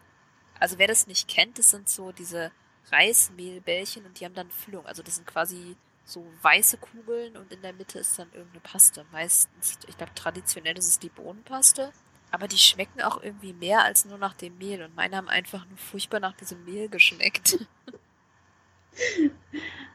also 0.60 0.78
wer 0.78 0.88
das 0.88 1.06
nicht 1.06 1.28
kennt, 1.28 1.58
das 1.58 1.70
sind 1.70 1.88
so 1.88 2.12
diese 2.12 2.50
Reismehlbällchen 2.90 4.04
und 4.04 4.18
die 4.18 4.24
haben 4.24 4.34
dann 4.34 4.50
Füllung. 4.50 4.86
Also 4.86 5.02
das 5.02 5.16
sind 5.16 5.26
quasi 5.26 5.76
so 6.08 6.26
weiße 6.42 6.78
Kugeln 6.78 7.36
und 7.36 7.52
in 7.52 7.60
der 7.60 7.74
Mitte 7.74 7.98
ist 7.98 8.18
dann 8.18 8.32
irgendeine 8.32 8.60
Paste. 8.60 9.04
Meistens, 9.12 9.78
ich 9.86 9.96
glaube, 9.96 10.14
traditionell 10.14 10.76
ist 10.78 10.88
es 10.88 10.98
die 10.98 11.10
Bohnenpaste. 11.10 11.92
Aber 12.30 12.48
die 12.48 12.58
schmecken 12.58 13.00
auch 13.02 13.22
irgendwie 13.22 13.52
mehr 13.52 13.84
als 13.84 14.04
nur 14.04 14.18
nach 14.18 14.34
dem 14.34 14.58
Mehl. 14.58 14.82
Und 14.82 14.94
meine 14.96 15.16
haben 15.16 15.28
einfach 15.28 15.66
nur 15.66 15.78
furchtbar 15.78 16.20
nach 16.20 16.34
diesem 16.36 16.64
Mehl 16.64 16.88
geschmeckt. 16.88 17.58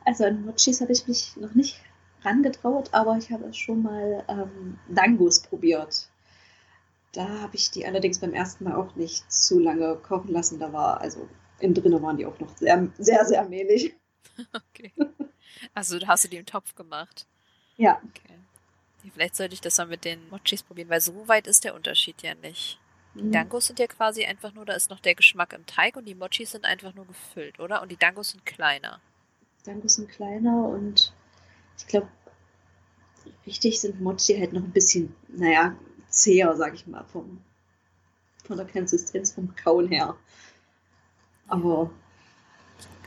Also 0.05 0.25
an 0.25 0.45
Mochis 0.45 0.81
habe 0.81 0.91
ich 0.91 1.07
mich 1.07 1.35
noch 1.37 1.53
nicht 1.55 1.81
rangetraut, 2.23 2.93
aber 2.93 3.17
ich 3.17 3.31
habe 3.31 3.53
schon 3.53 3.83
mal 3.83 4.23
ähm, 4.27 4.77
Dangos 4.89 5.41
probiert. 5.41 6.09
Da 7.13 7.27
habe 7.41 7.55
ich 7.55 7.71
die 7.71 7.85
allerdings 7.85 8.19
beim 8.19 8.33
ersten 8.33 8.63
Mal 8.63 8.75
auch 8.75 8.95
nicht 8.95 9.31
zu 9.31 9.59
lange 9.59 9.95
kochen 9.95 10.31
lassen. 10.31 10.59
Da 10.59 10.73
war, 10.73 11.01
also 11.01 11.27
innen 11.59 11.73
drinnen 11.73 12.01
waren 12.01 12.17
die 12.17 12.25
auch 12.25 12.39
noch 12.39 12.55
sehr, 12.57 12.89
sehr, 12.97 13.25
sehr 13.25 13.47
mehlig. 13.47 13.95
Okay. 14.53 14.91
Also 15.73 15.99
hast 16.07 16.25
du 16.25 16.29
die 16.29 16.37
im 16.37 16.45
Topf 16.45 16.75
gemacht? 16.75 17.25
Ja. 17.77 18.01
Okay. 18.09 18.39
Vielleicht 19.13 19.35
sollte 19.35 19.53
ich 19.53 19.61
das 19.61 19.77
mal 19.77 19.87
mit 19.87 20.05
den 20.05 20.29
Mochis 20.29 20.63
probieren, 20.63 20.89
weil 20.89 21.01
so 21.01 21.27
weit 21.27 21.47
ist 21.47 21.63
der 21.63 21.75
Unterschied 21.75 22.21
ja 22.21 22.35
nicht. 22.35 22.79
Die 23.19 23.23
Mhm. 23.23 23.31
Dangos 23.31 23.67
sind 23.67 23.79
ja 23.79 23.87
quasi 23.87 24.25
einfach 24.25 24.53
nur, 24.53 24.65
da 24.65 24.73
ist 24.73 24.89
noch 24.89 24.99
der 24.99 25.15
Geschmack 25.15 25.53
im 25.53 25.65
Teig 25.65 25.95
und 25.97 26.05
die 26.05 26.15
Mochis 26.15 26.51
sind 26.51 26.65
einfach 26.65 26.93
nur 26.95 27.05
gefüllt, 27.05 27.59
oder? 27.59 27.81
Und 27.81 27.91
die 27.91 27.97
Dangos 27.97 28.29
sind 28.29 28.45
kleiner. 28.45 29.01
Dangos 29.65 29.95
sind 29.95 30.09
kleiner 30.09 30.67
und 30.69 31.13
ich 31.77 31.87
glaube, 31.87 32.07
wichtig 33.45 33.79
sind 33.79 34.01
Mochi 34.01 34.37
halt 34.37 34.53
noch 34.53 34.63
ein 34.63 34.71
bisschen, 34.71 35.15
naja, 35.27 35.75
zäher, 36.09 36.55
sag 36.55 36.75
ich 36.75 36.87
mal, 36.87 37.03
vom, 37.05 37.41
von 38.45 38.57
der 38.57 38.67
Konsistenz, 38.67 39.33
vom 39.33 39.55
Kauen 39.55 39.89
her. 39.89 40.15
Aber 41.47 41.91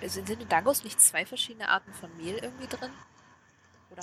Sind, 0.02 0.26
sind 0.26 0.42
in 0.42 0.48
Dangos 0.48 0.84
nicht 0.84 1.00
zwei 1.00 1.24
verschiedene 1.24 1.68
Arten 1.68 1.92
von 1.94 2.10
Mehl 2.16 2.36
irgendwie 2.36 2.66
drin? 2.66 2.90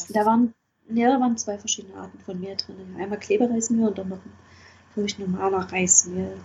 Da 0.10 0.26
waren, 0.26 0.54
ja, 0.90 1.10
da 1.10 1.20
waren 1.20 1.38
zwei 1.38 1.58
verschiedene 1.58 2.00
Arten 2.00 2.20
von 2.20 2.40
Mehl 2.40 2.56
drin. 2.56 2.96
Einmal 3.00 3.20
Klebereismehl 3.20 3.88
und 3.88 3.98
dann 3.98 4.10
noch, 4.10 4.20
glaube 4.94 5.08
ich, 5.08 5.20
normaler 5.20 5.72
Reismehl. 5.72 6.38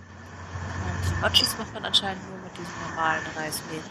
Die 1.07 1.21
Mochis 1.21 1.57
macht 1.57 1.73
man 1.73 1.85
anscheinend 1.85 2.21
nur 2.29 2.37
mit 2.39 2.51
diesem 2.51 2.89
normalen 2.89 3.25
Reismehl. 3.35 3.81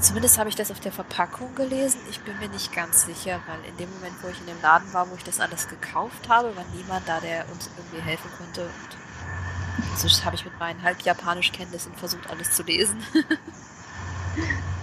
Zumindest 0.00 0.38
habe 0.38 0.48
ich 0.48 0.54
das 0.54 0.70
auf 0.70 0.80
der 0.80 0.92
Verpackung 0.92 1.54
gelesen. 1.54 2.00
Ich 2.08 2.20
bin 2.20 2.38
mir 2.38 2.48
nicht 2.48 2.72
ganz 2.72 3.06
sicher, 3.06 3.40
weil 3.46 3.58
in 3.68 3.76
dem 3.78 3.92
Moment, 3.94 4.14
wo 4.22 4.28
ich 4.28 4.38
in 4.40 4.46
dem 4.46 4.60
Laden 4.62 4.92
war, 4.92 5.10
wo 5.10 5.14
ich 5.16 5.24
das 5.24 5.40
alles 5.40 5.68
gekauft 5.68 6.28
habe, 6.28 6.54
war 6.54 6.64
niemand 6.74 7.08
da, 7.08 7.18
der 7.20 7.48
uns 7.50 7.70
irgendwie 7.76 8.02
helfen 8.02 8.30
konnte. 8.38 8.62
Und 8.62 9.98
so 9.98 10.24
habe 10.24 10.36
ich 10.36 10.44
mit 10.44 10.58
meinen 10.58 10.82
halb 10.82 11.00
japanisch 11.02 11.50
Kenntnissen 11.52 11.94
versucht, 11.94 12.30
alles 12.30 12.52
zu 12.54 12.62
lesen. 12.62 13.02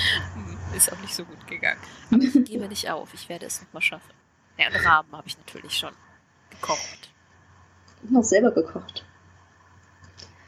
Ist 0.76 0.92
auch 0.92 1.00
nicht 1.00 1.14
so 1.14 1.24
gut 1.24 1.46
gegangen. 1.46 1.80
Aber 2.10 2.22
ich 2.22 2.44
gebe 2.44 2.68
nicht 2.68 2.90
auf. 2.90 3.12
Ich 3.14 3.28
werde 3.28 3.46
es 3.46 3.62
nochmal 3.62 3.82
schaffen. 3.82 4.12
Ja, 4.58 4.68
und 4.68 4.84
Rahmen 4.84 5.12
habe 5.12 5.28
ich 5.28 5.36
natürlich 5.38 5.76
schon 5.76 5.92
gekocht. 6.50 7.10
Ich 8.02 8.10
habe 8.10 8.20
auch 8.20 8.24
selber 8.24 8.50
gekocht. 8.50 9.04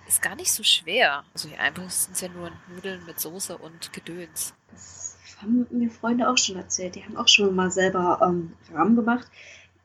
Ist 0.07 0.23
gar 0.23 0.37
nicht 0.37 0.53
so 0.53 0.63
schwer. 0.63 1.25
Also 1.35 1.49
ja, 1.49 1.59
einfach 1.59 1.89
sind 1.91 2.15
es 2.15 2.21
ja 2.21 2.29
nur 2.29 2.51
Nudeln 2.69 3.05
mit 3.05 3.21
Soße 3.21 3.59
und 3.59 3.93
Gedöns. 3.93 4.55
Das 4.71 5.19
haben 5.41 5.67
mir 5.71 5.91
Freunde 5.91 6.29
auch 6.29 6.39
schon 6.39 6.57
erzählt. 6.57 6.95
Die 6.95 7.05
haben 7.05 7.17
auch 7.17 7.29
schon 7.29 7.55
mal 7.55 7.71
selber 7.71 8.21
ähm, 8.23 8.55
Rahmen 8.73 8.97
gemacht. 8.97 9.29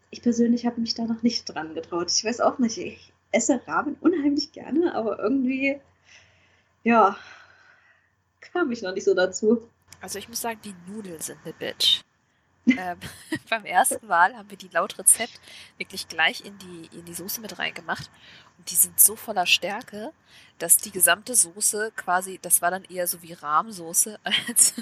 Ich 0.10 0.22
persönlich 0.22 0.66
habe 0.66 0.80
mich 0.80 0.94
da 0.94 1.04
noch 1.04 1.24
nicht 1.24 1.46
dran 1.46 1.74
getraut. 1.74 2.12
Ich 2.12 2.24
weiß 2.24 2.40
auch 2.40 2.60
nicht. 2.60 2.78
Ich 2.78 3.12
esse 3.32 3.62
Ramen 3.68 3.98
unheimlich 4.00 4.52
gerne, 4.52 4.96
aber 4.96 5.20
irgendwie, 5.20 5.80
ja, 6.84 7.18
kam 8.52 8.72
ich 8.72 8.82
noch 8.82 8.94
nicht 8.94 9.06
so 9.06 9.14
dazu. 9.14 9.70
Also 10.02 10.20
ich 10.20 10.28
muss 10.28 10.42
sagen, 10.42 10.60
die 10.64 10.76
Nudeln 10.88 11.22
sind 11.22 11.40
eine 11.44 11.54
Bitch. 11.54 12.02
ähm, 12.68 13.00
beim 13.50 13.66
ersten 13.66 14.06
Mal 14.08 14.36
haben 14.36 14.50
wir 14.50 14.58
die 14.58 14.70
laut 14.70 14.98
Rezept 14.98 15.40
wirklich 15.78 16.08
gleich 16.08 16.46
in 16.46 16.58
die, 16.58 16.98
in 16.98 17.06
die 17.06 17.14
Soße 17.14 17.42
mit 17.42 17.58
reingemacht. 17.60 18.10
Und 18.58 18.70
die 18.72 18.76
sind 18.76 19.00
so 19.00 19.16
voller 19.16 19.46
Stärke, 19.46 20.12
dass 20.60 20.78
die 20.78 20.92
gesamte 20.92 21.36
Soße 21.36 21.92
quasi, 21.96 22.40
das 22.42 22.62
war 22.62 22.72
dann 22.72 22.86
eher 22.86 23.08
so 23.08 23.22
wie 23.22 23.34
Rahmsoße 23.34 24.20
als 24.48 24.74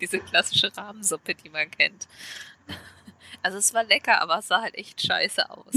diese 0.00 0.20
klassische 0.20 0.74
Rahmensuppe, 0.74 1.34
die 1.34 1.50
man 1.50 1.70
kennt. 1.70 2.08
Also 3.42 3.58
es 3.58 3.74
war 3.74 3.84
lecker, 3.84 4.20
aber 4.22 4.38
es 4.38 4.48
sah 4.48 4.62
halt 4.62 4.74
echt 4.76 5.02
scheiße 5.02 5.50
aus. 5.50 5.74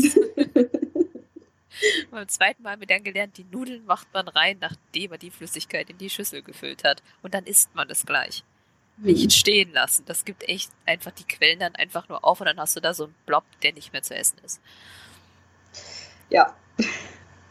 Beim 2.11 2.27
zweiten 2.27 2.63
Mal 2.63 2.73
haben 2.73 2.81
wir 2.81 2.88
dann 2.88 3.03
gelernt, 3.03 3.38
die 3.38 3.45
Nudeln 3.45 3.85
macht 3.85 4.07
man 4.13 4.27
rein, 4.27 4.57
nachdem 4.59 5.11
man 5.11 5.19
die 5.19 5.31
Flüssigkeit 5.31 5.89
in 5.89 5.97
die 5.97 6.09
Schüssel 6.09 6.41
gefüllt 6.41 6.83
hat. 6.83 7.03
Und 7.21 7.33
dann 7.33 7.45
isst 7.45 7.73
man 7.75 7.89
es 7.89 8.05
gleich. 8.05 8.43
Nicht 8.97 9.33
stehen 9.33 9.73
lassen. 9.73 10.05
Das 10.05 10.25
gibt 10.25 10.43
echt 10.47 10.71
einfach 10.85 11.11
die 11.11 11.25
Quellen 11.25 11.59
dann 11.59 11.75
einfach 11.75 12.07
nur 12.09 12.23
auf 12.23 12.39
und 12.39 12.47
dann 12.47 12.59
hast 12.59 12.75
du 12.75 12.79
da 12.79 12.93
so 12.93 13.05
einen 13.05 13.15
Blob, 13.25 13.43
der 13.61 13.73
nicht 13.73 13.93
mehr 13.93 14.03
zu 14.03 14.15
essen 14.15 14.39
ist. 14.43 14.61
Ja, 16.29 16.55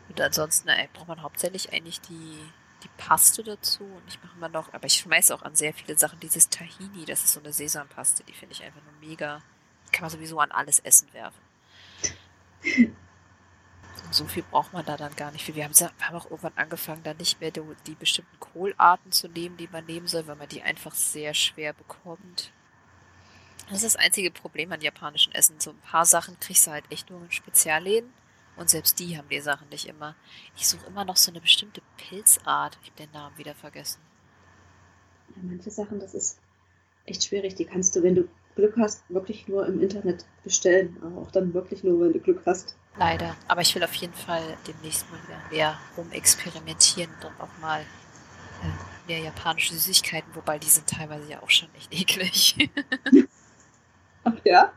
Und 0.09 0.21
ansonsten 0.21 0.69
ey, 0.69 0.89
braucht 0.93 1.09
man 1.09 1.23
hauptsächlich 1.23 1.73
eigentlich 1.73 2.01
die, 2.01 2.39
die 2.85 2.89
Paste 2.97 3.43
dazu. 3.43 3.85
Und 3.85 4.05
ich 4.09 4.23
mache 4.23 4.37
immer 4.37 4.49
noch, 4.49 4.73
aber 4.73 4.87
ich 4.87 4.95
schmeiße 4.95 5.35
auch 5.35 5.43
an 5.43 5.55
sehr 5.57 5.75
viele 5.75 5.99
Sachen 5.99 6.21
dieses 6.21 6.49
Tahini, 6.49 7.05
das 7.05 7.25
ist 7.25 7.33
so 7.35 7.41
eine 7.41 7.53
Sesampaste, 7.53 8.25
die 8.25 8.33
finde 8.33 8.55
ich 8.55 8.63
einfach 8.63 8.83
nur 8.83 9.09
mega. 9.09 9.43
Die 9.89 9.93
kann 9.93 10.03
man 10.03 10.11
sowieso 10.11 10.39
an 10.41 10.53
alles 10.53 10.79
Essen 10.81 11.13
werfen. 11.13 11.41
So 14.15 14.27
viel 14.27 14.45
braucht 14.45 14.73
man 14.73 14.87
da 14.87 14.97
dann 14.97 15.17
gar 15.17 15.33
nicht 15.33 15.45
viel. 15.45 15.57
Wir 15.57 15.65
haben, 15.65 15.75
wir 15.75 15.91
haben 16.01 16.15
auch 16.15 16.27
irgendwann 16.27 16.53
angefangen, 16.55 17.03
da 17.03 17.15
nicht 17.15 17.41
mehr 17.41 17.51
die, 17.51 17.63
die 17.85 17.97
bestimmten 17.97 18.39
Kohlarten 18.39 19.11
zu 19.11 19.27
nehmen, 19.27 19.57
die 19.57 19.67
man 19.67 19.85
nehmen 19.87 20.07
soll, 20.07 20.29
weil 20.29 20.37
man 20.37 20.49
die 20.49 20.63
einfach 20.63 20.95
sehr 20.95 21.35
schwer 21.35 21.73
bekommt. 21.73 22.53
Das 23.69 23.79
ist 23.79 23.97
das 23.97 23.97
einzige 23.97 24.31
Problem 24.31 24.71
an 24.71 24.81
japanischen 24.81 25.33
Essen. 25.33 25.59
So 25.59 25.71
ein 25.71 25.79
paar 25.79 26.05
Sachen 26.05 26.39
kriegst 26.39 26.65
du 26.69 26.71
halt 26.71 26.85
echt 26.91 27.11
nur 27.11 27.21
in 27.23 27.33
Spezialläden. 27.33 28.09
Und 28.57 28.71
selbst 28.71 29.01
die 29.01 29.19
haben 29.19 29.29
die 29.29 29.41
Sachen 29.41 29.69
nicht 29.71 29.87
immer. 29.87 30.15
Ich 30.55 30.69
suche 30.69 30.87
immer 30.87 31.05
noch 31.05 31.17
so 31.17 31.33
eine 31.33 31.41
bestimmte 31.41 31.83
Pilzart. 31.97 32.79
Ich 32.83 32.91
habe 32.91 33.03
den 33.03 33.11
Namen 33.11 33.37
wieder 33.37 33.57
vergessen. 33.57 34.01
Ja, 35.35 35.43
manche 35.43 35.73
Sachen, 35.73 35.99
das 35.99 36.15
ist 36.15 36.39
echt 37.05 37.25
schwierig. 37.25 37.57
Die 37.57 37.65
kannst 37.65 37.97
du, 37.97 38.05
wenn 38.05 38.15
du 38.15 38.29
Glück 38.55 38.77
hast, 38.79 39.03
wirklich 39.09 39.49
nur 39.49 39.67
im 39.67 39.81
Internet 39.81 40.25
bestellen. 40.45 40.97
Aber 41.03 41.23
auch 41.23 41.33
dann 41.33 41.53
wirklich 41.53 41.83
nur, 41.83 42.01
wenn 42.01 42.13
du 42.13 42.21
Glück 42.21 42.43
hast. 42.47 42.77
Leider. 42.97 43.37
Aber 43.49 43.61
ich 43.61 43.75
will 43.75 43.83
auf 43.83 43.95
jeden 43.95 44.15
Fall 44.15 44.57
demnächst 44.67 45.11
mal 45.11 45.21
wieder 45.25 45.41
mehr 45.51 45.79
rumexperimentieren 45.97 47.13
und 47.23 47.41
auch 47.41 47.59
mal 47.61 47.81
äh, 47.81 49.09
mehr 49.09 49.19
japanische 49.19 49.75
Süßigkeiten, 49.75 50.35
wobei 50.35 50.59
die 50.59 50.69
sind 50.69 50.89
teilweise 50.89 51.29
ja 51.29 51.43
auch 51.43 51.51
schon 51.51 51.69
echt 51.75 51.93
eklig. 51.93 52.71
Ach 54.25 54.33
ja? 54.45 54.73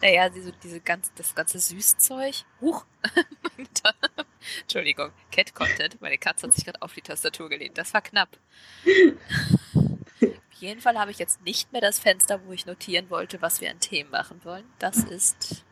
naja, 0.00 0.28
diese, 0.28 0.52
diese 0.52 0.80
ganz, 0.80 1.12
das 1.14 1.34
ganze 1.34 1.58
Süßzeug. 1.58 2.34
Huch! 2.60 2.84
Entschuldigung, 4.62 5.12
Cat 5.30 5.54
Content. 5.54 6.00
Meine 6.00 6.18
Katze 6.18 6.46
hat 6.46 6.54
sich 6.54 6.64
gerade 6.64 6.82
auf 6.82 6.92
die 6.94 7.02
Tastatur 7.02 7.48
gelehnt. 7.48 7.78
Das 7.78 7.94
war 7.94 8.02
knapp. 8.02 8.38
Auf 10.20 10.62
jeden 10.62 10.80
Fall 10.80 10.98
habe 10.98 11.12
ich 11.12 11.18
jetzt 11.18 11.40
nicht 11.42 11.70
mehr 11.70 11.80
das 11.80 12.00
Fenster, 12.00 12.44
wo 12.44 12.52
ich 12.52 12.66
notieren 12.66 13.10
wollte, 13.10 13.40
was 13.40 13.60
wir 13.60 13.70
an 13.70 13.78
Themen 13.78 14.10
machen 14.10 14.40
wollen. 14.44 14.64
Das 14.80 14.96
ist 14.96 15.64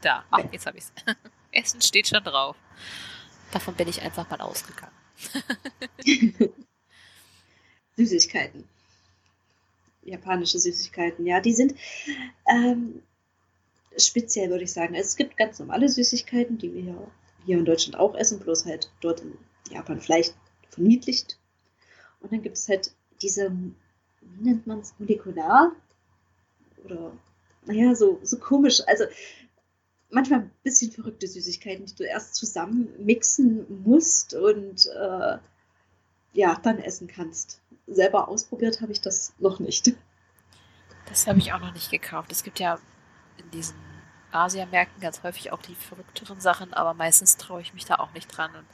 da. 0.00 0.24
Ach, 0.30 0.44
jetzt 0.52 0.66
habe 0.66 0.78
ich 0.78 0.84
es. 0.84 0.92
Essen 1.52 1.80
steht 1.80 2.08
schon 2.08 2.22
drauf. 2.22 2.56
Davon 3.52 3.74
bin 3.74 3.88
ich 3.88 4.02
einfach 4.02 4.28
mal 4.28 4.40
ausgegangen. 4.40 4.92
Süßigkeiten. 7.96 8.64
Japanische 10.02 10.58
Süßigkeiten, 10.58 11.26
ja, 11.26 11.40
die 11.40 11.52
sind 11.52 11.74
ähm, 12.48 13.02
speziell, 13.98 14.50
würde 14.50 14.64
ich 14.64 14.72
sagen. 14.72 14.94
Es 14.94 15.16
gibt 15.16 15.36
ganz 15.36 15.58
normale 15.58 15.88
Süßigkeiten, 15.88 16.58
die 16.58 16.72
wir 16.74 17.10
hier 17.44 17.58
in 17.58 17.64
Deutschland 17.64 17.98
auch 17.98 18.14
essen, 18.14 18.38
bloß 18.38 18.66
halt 18.66 18.90
dort 19.00 19.20
in 19.20 19.36
Japan 19.70 20.00
vielleicht 20.00 20.34
verniedlicht. 20.68 21.38
Und 22.20 22.32
dann 22.32 22.42
gibt 22.42 22.56
es 22.56 22.68
halt 22.68 22.92
diese, 23.22 23.50
wie 24.20 24.44
nennt 24.44 24.66
man 24.66 24.80
es, 24.80 24.94
molekular? 24.98 25.72
Oder, 26.84 27.12
naja, 27.64 27.94
so, 27.94 28.20
so 28.22 28.38
komisch. 28.38 28.80
Also 28.86 29.04
manchmal 30.16 30.40
ein 30.40 30.50
bisschen 30.62 30.90
verrückte 30.90 31.28
Süßigkeiten, 31.28 31.84
die 31.84 31.94
du 31.94 32.04
erst 32.04 32.34
zusammen 32.34 32.88
mixen 32.98 33.66
musst 33.84 34.32
und 34.32 34.86
äh, 34.86 35.36
ja, 36.32 36.58
dann 36.62 36.78
essen 36.78 37.06
kannst. 37.06 37.60
Selber 37.86 38.26
ausprobiert 38.28 38.80
habe 38.80 38.92
ich 38.92 39.02
das 39.02 39.34
noch 39.38 39.60
nicht. 39.60 39.92
Das 41.04 41.26
habe 41.26 41.38
ich 41.38 41.52
auch 41.52 41.60
noch 41.60 41.74
nicht 41.74 41.90
gekauft. 41.90 42.32
Es 42.32 42.42
gibt 42.42 42.58
ja 42.60 42.78
in 43.36 43.50
diesen 43.50 43.76
Asiamärkten 44.32 45.02
ganz 45.02 45.22
häufig 45.22 45.52
auch 45.52 45.60
die 45.60 45.74
verrückteren 45.74 46.40
Sachen, 46.40 46.72
aber 46.72 46.94
meistens 46.94 47.36
traue 47.36 47.60
ich 47.60 47.74
mich 47.74 47.84
da 47.84 47.96
auch 47.96 48.12
nicht 48.14 48.28
dran 48.28 48.50
und 48.56 48.66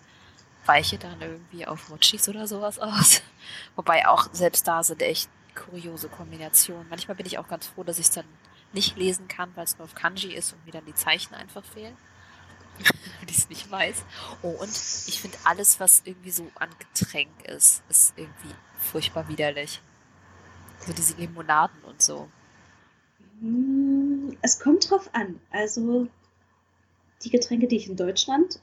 weiche 0.64 0.96
dann 0.96 1.20
irgendwie 1.20 1.66
auf 1.66 1.88
Mochis 1.88 2.28
oder 2.28 2.46
sowas 2.46 2.78
aus. 2.78 3.20
Wobei 3.74 4.06
auch 4.06 4.32
selbst 4.32 4.68
da 4.68 4.84
sind 4.84 5.02
echt 5.02 5.28
kuriose 5.56 6.08
Kombinationen. 6.08 6.88
Manchmal 6.88 7.16
bin 7.16 7.26
ich 7.26 7.38
auch 7.38 7.48
ganz 7.48 7.66
froh, 7.66 7.82
dass 7.82 7.98
ich 7.98 8.06
es 8.06 8.12
dann 8.12 8.26
nicht 8.74 8.96
lesen 8.96 9.28
kann, 9.28 9.50
weil 9.54 9.64
es 9.64 9.78
nur 9.78 9.84
auf 9.84 9.94
Kanji 9.94 10.34
ist 10.34 10.52
und 10.52 10.64
mir 10.64 10.72
dann 10.72 10.84
die 10.84 10.94
Zeichen 10.94 11.34
einfach 11.34 11.64
fehlen. 11.64 11.96
die 13.28 13.34
es 13.34 13.48
nicht 13.48 13.70
weiß. 13.70 14.04
Oh, 14.42 14.48
und 14.48 14.70
ich 14.70 15.20
finde 15.20 15.38
alles, 15.44 15.78
was 15.80 16.02
irgendwie 16.04 16.30
so 16.30 16.50
an 16.54 16.70
Getränk 16.78 17.30
ist, 17.46 17.82
ist 17.88 18.14
irgendwie 18.16 18.54
furchtbar 18.78 19.28
widerlich. 19.28 19.80
So 20.80 20.92
diese 20.92 21.14
Limonaden 21.14 21.82
und 21.84 22.02
so. 22.02 22.28
Hm, 23.40 24.36
es 24.42 24.58
kommt 24.58 24.90
drauf 24.90 25.10
an. 25.12 25.40
Also 25.50 26.08
die 27.22 27.30
Getränke, 27.30 27.68
die 27.68 27.76
ich 27.76 27.88
in 27.88 27.96
Deutschland, 27.96 28.60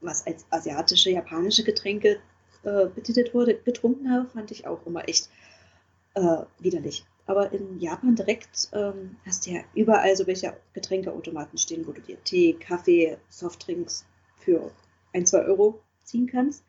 was 0.00 0.26
als 0.26 0.44
asiatische, 0.50 1.10
japanische 1.10 1.62
Getränke 1.62 2.20
äh, 2.64 2.86
betitelt 2.86 3.34
wurde, 3.34 3.54
getrunken 3.54 4.10
habe, 4.10 4.28
fand 4.28 4.50
ich 4.50 4.66
auch 4.66 4.84
immer 4.86 5.08
echt 5.08 5.28
äh, 6.14 6.38
widerlich. 6.58 7.04
Aber 7.26 7.52
in 7.52 7.78
Japan 7.78 8.16
direkt 8.16 8.68
ähm, 8.72 9.16
hast 9.24 9.46
du 9.46 9.52
ja 9.52 9.60
überall 9.74 10.16
so 10.16 10.26
welche 10.26 10.56
Getränkeautomaten 10.72 11.58
stehen, 11.58 11.86
wo 11.86 11.92
du 11.92 12.00
dir 12.00 12.22
Tee, 12.24 12.54
Kaffee, 12.54 13.16
Softdrinks 13.28 14.04
für 14.36 14.72
ein, 15.12 15.24
zwei 15.26 15.44
Euro 15.44 15.80
ziehen 16.02 16.26
kannst. 16.26 16.64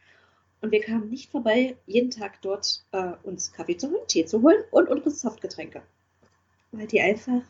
Und 0.62 0.72
wir 0.72 0.82
kamen 0.82 1.10
nicht 1.10 1.32
vorbei, 1.32 1.76
jeden 1.88 2.12
Tag 2.12 2.42
dort 2.42 2.86
äh, 2.92 3.14
uns 3.24 3.52
Kaffee 3.52 3.76
zu 3.76 3.90
holen, 3.90 4.08
Tee 4.08 4.26
zu 4.26 4.42
holen 4.42 4.64
und 4.72 4.90
unsere 4.90 5.12
Softgetränke. 5.12 5.82
Weil 6.72 6.88
die 6.88 7.02
einfach, 7.02 7.42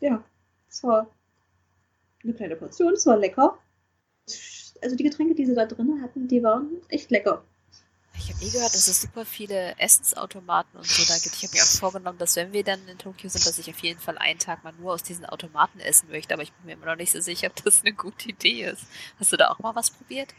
ja, 0.00 0.24
es 0.68 0.82
war 0.82 1.10
eine 2.22 2.32
kleine 2.32 2.56
Portion, 2.56 2.94
es 2.94 3.06
war 3.06 3.16
lecker. 3.16 3.58
Also 4.82 4.96
die 4.96 5.04
Getränke, 5.04 5.34
die 5.34 5.44
sie 5.44 5.54
da 5.54 5.66
drin 5.66 6.00
hatten, 6.00 6.28
die 6.28 6.42
waren 6.42 6.80
echt 6.88 7.10
lecker. 7.10 7.44
Ich 8.40 8.46
habe 8.46 8.52
eh 8.52 8.56
gehört, 8.56 8.74
dass 8.74 8.88
es 8.88 9.02
super 9.02 9.26
viele 9.26 9.78
Essensautomaten 9.78 10.78
und 10.78 10.86
so 10.86 11.02
da 11.06 11.18
gibt. 11.18 11.36
Ich 11.36 11.42
habe 11.42 11.52
mir 11.54 11.62
auch 11.62 11.78
vorgenommen, 11.78 12.16
dass 12.16 12.36
wenn 12.36 12.54
wir 12.54 12.64
dann 12.64 12.80
in 12.88 12.96
Tokio 12.96 13.28
sind, 13.28 13.46
dass 13.46 13.58
ich 13.58 13.68
auf 13.68 13.78
jeden 13.80 14.00
Fall 14.00 14.16
einen 14.16 14.38
Tag 14.38 14.64
mal 14.64 14.72
nur 14.72 14.94
aus 14.94 15.02
diesen 15.02 15.26
Automaten 15.26 15.78
essen 15.78 16.08
möchte. 16.08 16.32
Aber 16.32 16.42
ich 16.42 16.50
bin 16.54 16.64
mir 16.64 16.72
immer 16.72 16.86
noch 16.86 16.96
nicht 16.96 17.12
so 17.12 17.20
sicher, 17.20 17.48
ob 17.48 17.62
das 17.62 17.82
eine 17.82 17.92
gute 17.92 18.30
Idee 18.30 18.64
ist. 18.64 18.86
Hast 19.18 19.30
du 19.30 19.36
da 19.36 19.50
auch 19.50 19.58
mal 19.58 19.74
was 19.74 19.90
probiert? 19.90 20.30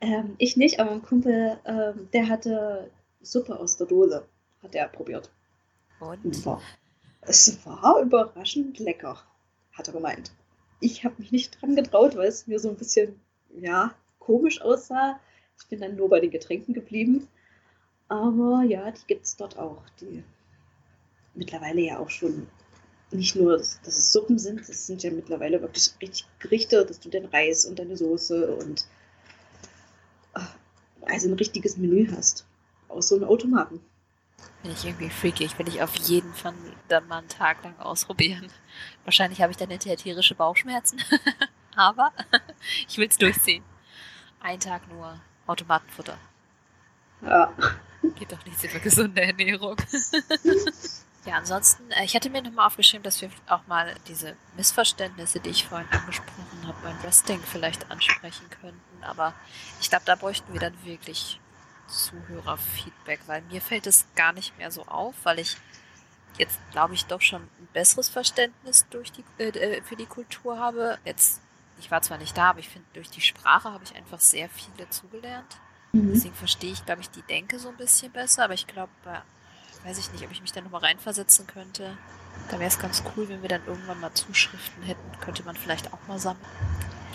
Ähm, 0.00 0.36
ich 0.38 0.56
nicht, 0.56 0.78
aber 0.78 0.92
ein 0.92 1.02
Kumpel, 1.02 1.58
ähm, 1.64 2.08
der 2.12 2.28
hatte 2.28 2.88
Suppe 3.20 3.58
aus 3.58 3.76
der 3.76 3.88
Dose, 3.88 4.24
hat 4.62 4.76
er 4.76 4.86
probiert. 4.86 5.28
Und? 5.98 6.46
War, 6.46 6.62
es 7.22 7.58
war 7.66 8.00
überraschend 8.00 8.78
lecker, 8.78 9.20
hat 9.72 9.88
er 9.88 9.92
gemeint. 9.92 10.30
Ich 10.78 11.02
habe 11.02 11.16
mich 11.18 11.32
nicht 11.32 11.60
dran 11.60 11.74
getraut, 11.74 12.14
weil 12.14 12.28
es 12.28 12.46
mir 12.46 12.60
so 12.60 12.68
ein 12.68 12.76
bisschen, 12.76 13.20
ja, 13.60 13.92
komisch 14.20 14.62
aussah. 14.62 15.18
Ich 15.60 15.66
bin 15.66 15.80
dann 15.80 15.96
nur 15.96 16.08
bei 16.08 16.20
den 16.20 16.30
Getränken 16.30 16.74
geblieben. 16.74 17.28
Aber 18.08 18.62
ja, 18.62 18.90
die 18.90 19.06
gibt 19.06 19.26
es 19.26 19.36
dort 19.36 19.58
auch. 19.58 19.82
Die 20.00 20.22
mittlerweile 21.34 21.80
ja 21.80 21.98
auch 21.98 22.10
schon 22.10 22.48
nicht 23.10 23.36
nur, 23.36 23.56
dass 23.56 23.80
es 23.84 24.12
Suppen 24.12 24.38
sind, 24.38 24.60
es 24.60 24.86
sind 24.86 25.02
ja 25.02 25.10
mittlerweile 25.10 25.62
wirklich 25.62 25.90
richtig 26.00 26.26
Gerichte, 26.40 26.84
dass 26.84 27.00
du 27.00 27.08
den 27.08 27.24
Reis 27.26 27.64
und 27.64 27.78
deine 27.78 27.96
Soße 27.96 28.54
und 28.56 28.86
also 31.08 31.28
ein 31.28 31.34
richtiges 31.34 31.76
Menü 31.76 32.08
hast. 32.14 32.46
Aus 32.88 33.08
so 33.08 33.16
einem 33.16 33.24
Automaten. 33.24 33.80
Bin 34.62 34.72
ich 34.72 34.84
irgendwie 34.84 35.10
freaky. 35.10 35.44
Ich 35.44 35.58
will 35.58 35.68
ich 35.68 35.82
auf 35.82 35.94
jeden 35.96 36.32
Fall 36.34 36.54
dann 36.88 37.06
mal 37.08 37.18
einen 37.18 37.28
Tag 37.28 37.62
lang 37.64 37.78
ausprobieren. 37.78 38.48
Wahrscheinlich 39.04 39.40
habe 39.40 39.50
ich 39.50 39.56
dann 39.56 39.70
hinterher 39.70 39.96
tierische 39.96 40.34
Bauchschmerzen. 40.34 41.00
Aber 41.76 42.12
ich 42.88 42.98
will 42.98 43.08
es 43.08 43.18
durchziehen. 43.18 43.64
Ein 44.40 44.60
Tag 44.60 44.88
nur 44.88 45.20
Automatenfutter. 45.48 46.16
Ja. 47.22 47.52
Geht 48.14 48.32
doch 48.32 48.44
nichts 48.44 48.62
über 48.62 48.78
gesunde 48.78 49.20
Ernährung. 49.20 49.76
ja, 51.24 51.34
ansonsten, 51.34 51.90
äh, 51.90 52.04
ich 52.04 52.14
hatte 52.14 52.30
mir 52.30 52.42
nochmal 52.42 52.66
aufgeschrieben, 52.66 53.02
dass 53.02 53.20
wir 53.20 53.30
auch 53.48 53.66
mal 53.66 53.94
diese 54.06 54.36
Missverständnisse, 54.56 55.40
die 55.40 55.50
ich 55.50 55.66
vorhin 55.66 55.88
angesprochen 55.90 56.66
habe, 56.66 56.78
beim 56.82 57.02
Wrestling 57.02 57.40
vielleicht 57.40 57.90
ansprechen 57.90 58.48
könnten. 58.60 59.02
Aber 59.02 59.34
ich 59.80 59.90
glaube, 59.90 60.04
da 60.06 60.14
bräuchten 60.14 60.52
wir 60.52 60.60
dann 60.60 60.74
wirklich 60.84 61.40
Zuhörerfeedback, 61.88 63.20
weil 63.26 63.42
mir 63.42 63.60
fällt 63.60 63.86
es 63.86 64.06
gar 64.14 64.32
nicht 64.32 64.56
mehr 64.58 64.70
so 64.70 64.82
auf, 64.84 65.14
weil 65.24 65.40
ich 65.40 65.56
jetzt, 66.36 66.58
glaube 66.70 66.94
ich, 66.94 67.06
doch 67.06 67.20
schon 67.20 67.42
ein 67.42 67.68
besseres 67.72 68.08
Verständnis 68.08 68.86
durch 68.90 69.10
die, 69.10 69.24
äh, 69.38 69.48
äh, 69.48 69.82
für 69.82 69.96
die 69.96 70.06
Kultur 70.06 70.58
habe. 70.58 70.98
Jetzt, 71.04 71.40
ich 71.78 71.90
war 71.90 72.02
zwar 72.02 72.18
nicht 72.18 72.36
da, 72.36 72.50
aber 72.50 72.60
ich 72.60 72.68
finde, 72.68 72.88
durch 72.92 73.10
die 73.10 73.20
Sprache 73.20 73.72
habe 73.72 73.84
ich 73.84 73.94
einfach 73.94 74.20
sehr 74.20 74.48
viel 74.48 74.72
dazugelernt. 74.76 75.58
Mhm. 75.92 76.12
Deswegen 76.12 76.34
verstehe 76.34 76.72
ich, 76.72 76.84
glaube 76.84 77.00
ich, 77.00 77.10
die 77.10 77.22
Denke 77.22 77.58
so 77.58 77.68
ein 77.68 77.76
bisschen 77.76 78.12
besser, 78.12 78.44
aber 78.44 78.54
ich 78.54 78.66
glaube, 78.66 78.90
weiß 79.84 79.98
ich 79.98 80.12
nicht, 80.12 80.24
ob 80.24 80.32
ich 80.32 80.40
mich 80.40 80.52
da 80.52 80.60
nochmal 80.60 80.82
reinversetzen 80.82 81.46
könnte. 81.46 81.96
Da 82.50 82.58
wäre 82.58 82.68
es 82.68 82.78
ganz 82.78 83.02
cool, 83.16 83.28
wenn 83.28 83.42
wir 83.42 83.48
dann 83.48 83.64
irgendwann 83.66 84.00
mal 84.00 84.12
Zuschriften 84.14 84.82
hätten. 84.82 85.20
Könnte 85.20 85.42
man 85.44 85.56
vielleicht 85.56 85.92
auch 85.92 86.06
mal 86.06 86.18
sammeln. 86.18 86.44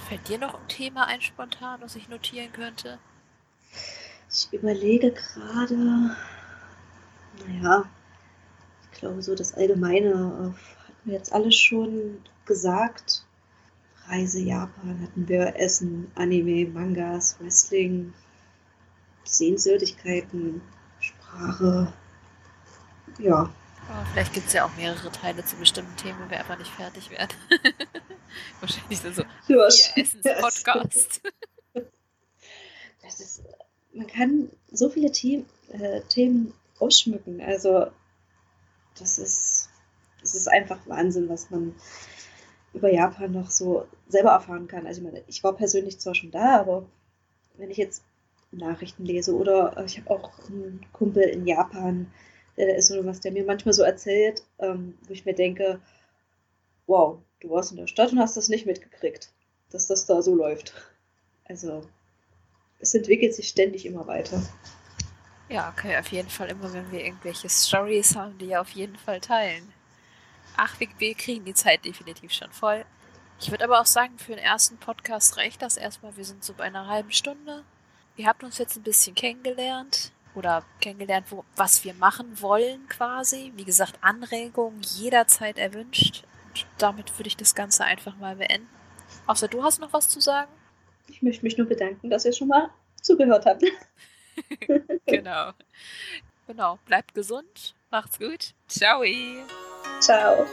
Fällt 0.07 0.27
dir 0.27 0.37
noch 0.37 0.55
ein 0.55 0.67
Thema 0.67 1.07
ein 1.07 1.21
spontan, 1.21 1.81
was 1.81 1.95
ich 1.95 2.09
notieren 2.09 2.51
könnte? 2.51 2.99
Ich 4.29 4.51
überlege 4.51 5.11
gerade, 5.11 5.75
naja, 7.47 7.83
ich 8.83 8.99
glaube 8.99 9.21
so 9.21 9.35
das 9.35 9.53
Allgemeine 9.53 10.09
äh, 10.09 10.87
hatten 10.87 11.05
wir 11.05 11.13
jetzt 11.13 11.31
alles 11.31 11.55
schon 11.55 12.23
gesagt. 12.45 13.23
Reise 14.07 14.39
Japan 14.39 15.01
hatten 15.01 15.27
wir, 15.27 15.55
Essen, 15.59 16.11
Anime, 16.15 16.69
Mangas, 16.69 17.37
Wrestling, 17.39 18.13
Sehenswürdigkeiten, 19.23 20.61
Sprache. 20.99 21.93
Ja. 23.19 23.53
Aber 23.89 24.05
vielleicht 24.13 24.33
gibt 24.33 24.47
es 24.47 24.53
ja 24.53 24.65
auch 24.65 24.75
mehrere 24.75 25.11
Teile 25.11 25.43
zu 25.45 25.55
bestimmten 25.57 25.95
Themen, 25.97 26.17
wo 26.23 26.29
wir 26.29 26.39
einfach 26.39 26.57
nicht 26.57 26.71
fertig 26.71 27.09
werden. 27.09 27.35
Wahrscheinlich 28.59 28.99
so, 28.99 29.11
so 29.11 29.23
ja, 29.47 29.67
Essens-Podcast. 29.67 31.21
Das 33.01 33.19
ist, 33.19 33.43
man 33.93 34.07
kann 34.07 34.49
so 34.71 34.89
viele 34.89 35.13
The 35.13 35.45
äh, 35.73 35.99
Themen 36.07 36.53
ausschmücken. 36.79 37.41
Also, 37.41 37.87
das 38.97 39.17
ist, 39.17 39.69
das 40.21 40.35
ist 40.35 40.47
einfach 40.47 40.79
Wahnsinn, 40.85 41.27
was 41.27 41.49
man 41.49 41.75
über 42.73 42.91
Japan 42.91 43.31
noch 43.31 43.49
so 43.49 43.85
selber 44.07 44.31
erfahren 44.31 44.67
kann. 44.67 44.87
Also, 44.87 45.01
ich 45.01 45.05
meine, 45.05 45.23
ich 45.27 45.43
war 45.43 45.53
persönlich 45.53 45.99
zwar 45.99 46.15
schon 46.15 46.31
da, 46.31 46.59
aber 46.59 46.85
wenn 47.57 47.71
ich 47.71 47.77
jetzt 47.77 48.03
Nachrichten 48.51 49.05
lese 49.05 49.35
oder 49.35 49.77
äh, 49.77 49.85
ich 49.85 49.99
habe 49.99 50.11
auch 50.11 50.31
einen 50.47 50.85
Kumpel 50.93 51.23
in 51.23 51.47
Japan, 51.47 52.11
der 52.57 52.75
ist 52.75 52.87
so 52.87 53.03
was, 53.05 53.19
der 53.19 53.31
mir 53.31 53.45
manchmal 53.45 53.73
so 53.73 53.83
erzählt, 53.83 54.43
ähm, 54.59 54.97
wo 55.07 55.13
ich 55.13 55.25
mir 55.25 55.33
denke, 55.33 55.79
wow, 56.87 57.17
du 57.39 57.49
warst 57.49 57.71
in 57.71 57.77
der 57.77 57.87
Stadt 57.87 58.11
und 58.11 58.19
hast 58.19 58.37
das 58.37 58.49
nicht 58.49 58.65
mitgekriegt, 58.65 59.31
dass 59.71 59.87
das 59.87 60.05
da 60.05 60.21
so 60.21 60.35
läuft. 60.35 60.73
Also 61.45 61.83
es 62.79 62.93
entwickelt 62.93 63.33
sich 63.33 63.47
ständig 63.47 63.85
immer 63.85 64.05
weiter. 64.07 64.41
Ja, 65.49 65.73
okay, 65.75 65.97
auf 65.97 66.07
jeden 66.07 66.29
Fall 66.29 66.49
immer, 66.49 66.71
wenn 66.73 66.91
wir 66.91 67.03
irgendwelche 67.03 67.49
Stories 67.49 68.15
haben, 68.15 68.37
die 68.37 68.47
ja 68.47 68.61
auf 68.61 68.71
jeden 68.71 68.95
Fall 68.95 69.19
teilen. 69.19 69.71
Ach, 70.57 70.79
wir, 70.79 70.87
wir 70.97 71.15
kriegen 71.15 71.45
die 71.45 71.53
Zeit 71.53 71.85
definitiv 71.85 72.31
schon 72.31 72.51
voll. 72.51 72.85
Ich 73.39 73.51
würde 73.51 73.65
aber 73.65 73.81
auch 73.81 73.85
sagen, 73.85 74.17
für 74.19 74.35
den 74.35 74.43
ersten 74.43 74.77
Podcast 74.77 75.37
reicht 75.37 75.61
das 75.61 75.77
erstmal. 75.77 76.15
Wir 76.15 76.25
sind 76.25 76.43
so 76.43 76.53
bei 76.53 76.63
einer 76.63 76.87
halben 76.87 77.11
Stunde. 77.11 77.63
Ihr 78.15 78.27
habt 78.27 78.43
uns 78.43 78.57
jetzt 78.57 78.77
ein 78.77 78.83
bisschen 78.83 79.15
kennengelernt 79.15 80.11
oder 80.35 80.63
kennengelernt, 80.79 81.27
wo, 81.29 81.43
was 81.55 81.83
wir 81.83 81.93
machen 81.95 82.41
wollen 82.41 82.87
quasi. 82.87 83.51
Wie 83.55 83.65
gesagt, 83.65 83.97
Anregungen 84.01 84.81
jederzeit 84.81 85.57
erwünscht. 85.57 86.23
Und 86.49 86.65
damit 86.77 87.17
würde 87.17 87.27
ich 87.27 87.37
das 87.37 87.55
Ganze 87.55 87.83
einfach 87.83 88.15
mal 88.17 88.35
beenden. 88.35 88.69
Außer 89.25 89.47
du 89.47 89.63
hast 89.63 89.79
noch 89.79 89.93
was 89.93 90.07
zu 90.09 90.19
sagen? 90.19 90.51
Ich 91.07 91.21
möchte 91.21 91.43
mich 91.43 91.57
nur 91.57 91.67
bedanken, 91.67 92.09
dass 92.09 92.25
ihr 92.25 92.33
schon 92.33 92.47
mal 92.47 92.69
zugehört 93.01 93.45
habt. 93.45 93.63
genau. 95.05 95.51
Genau. 96.47 96.79
Bleibt 96.85 97.13
gesund. 97.13 97.75
Macht's 97.89 98.19
gut. 98.19 98.53
Ciao. 98.67 99.03
Ciao. 99.99 100.47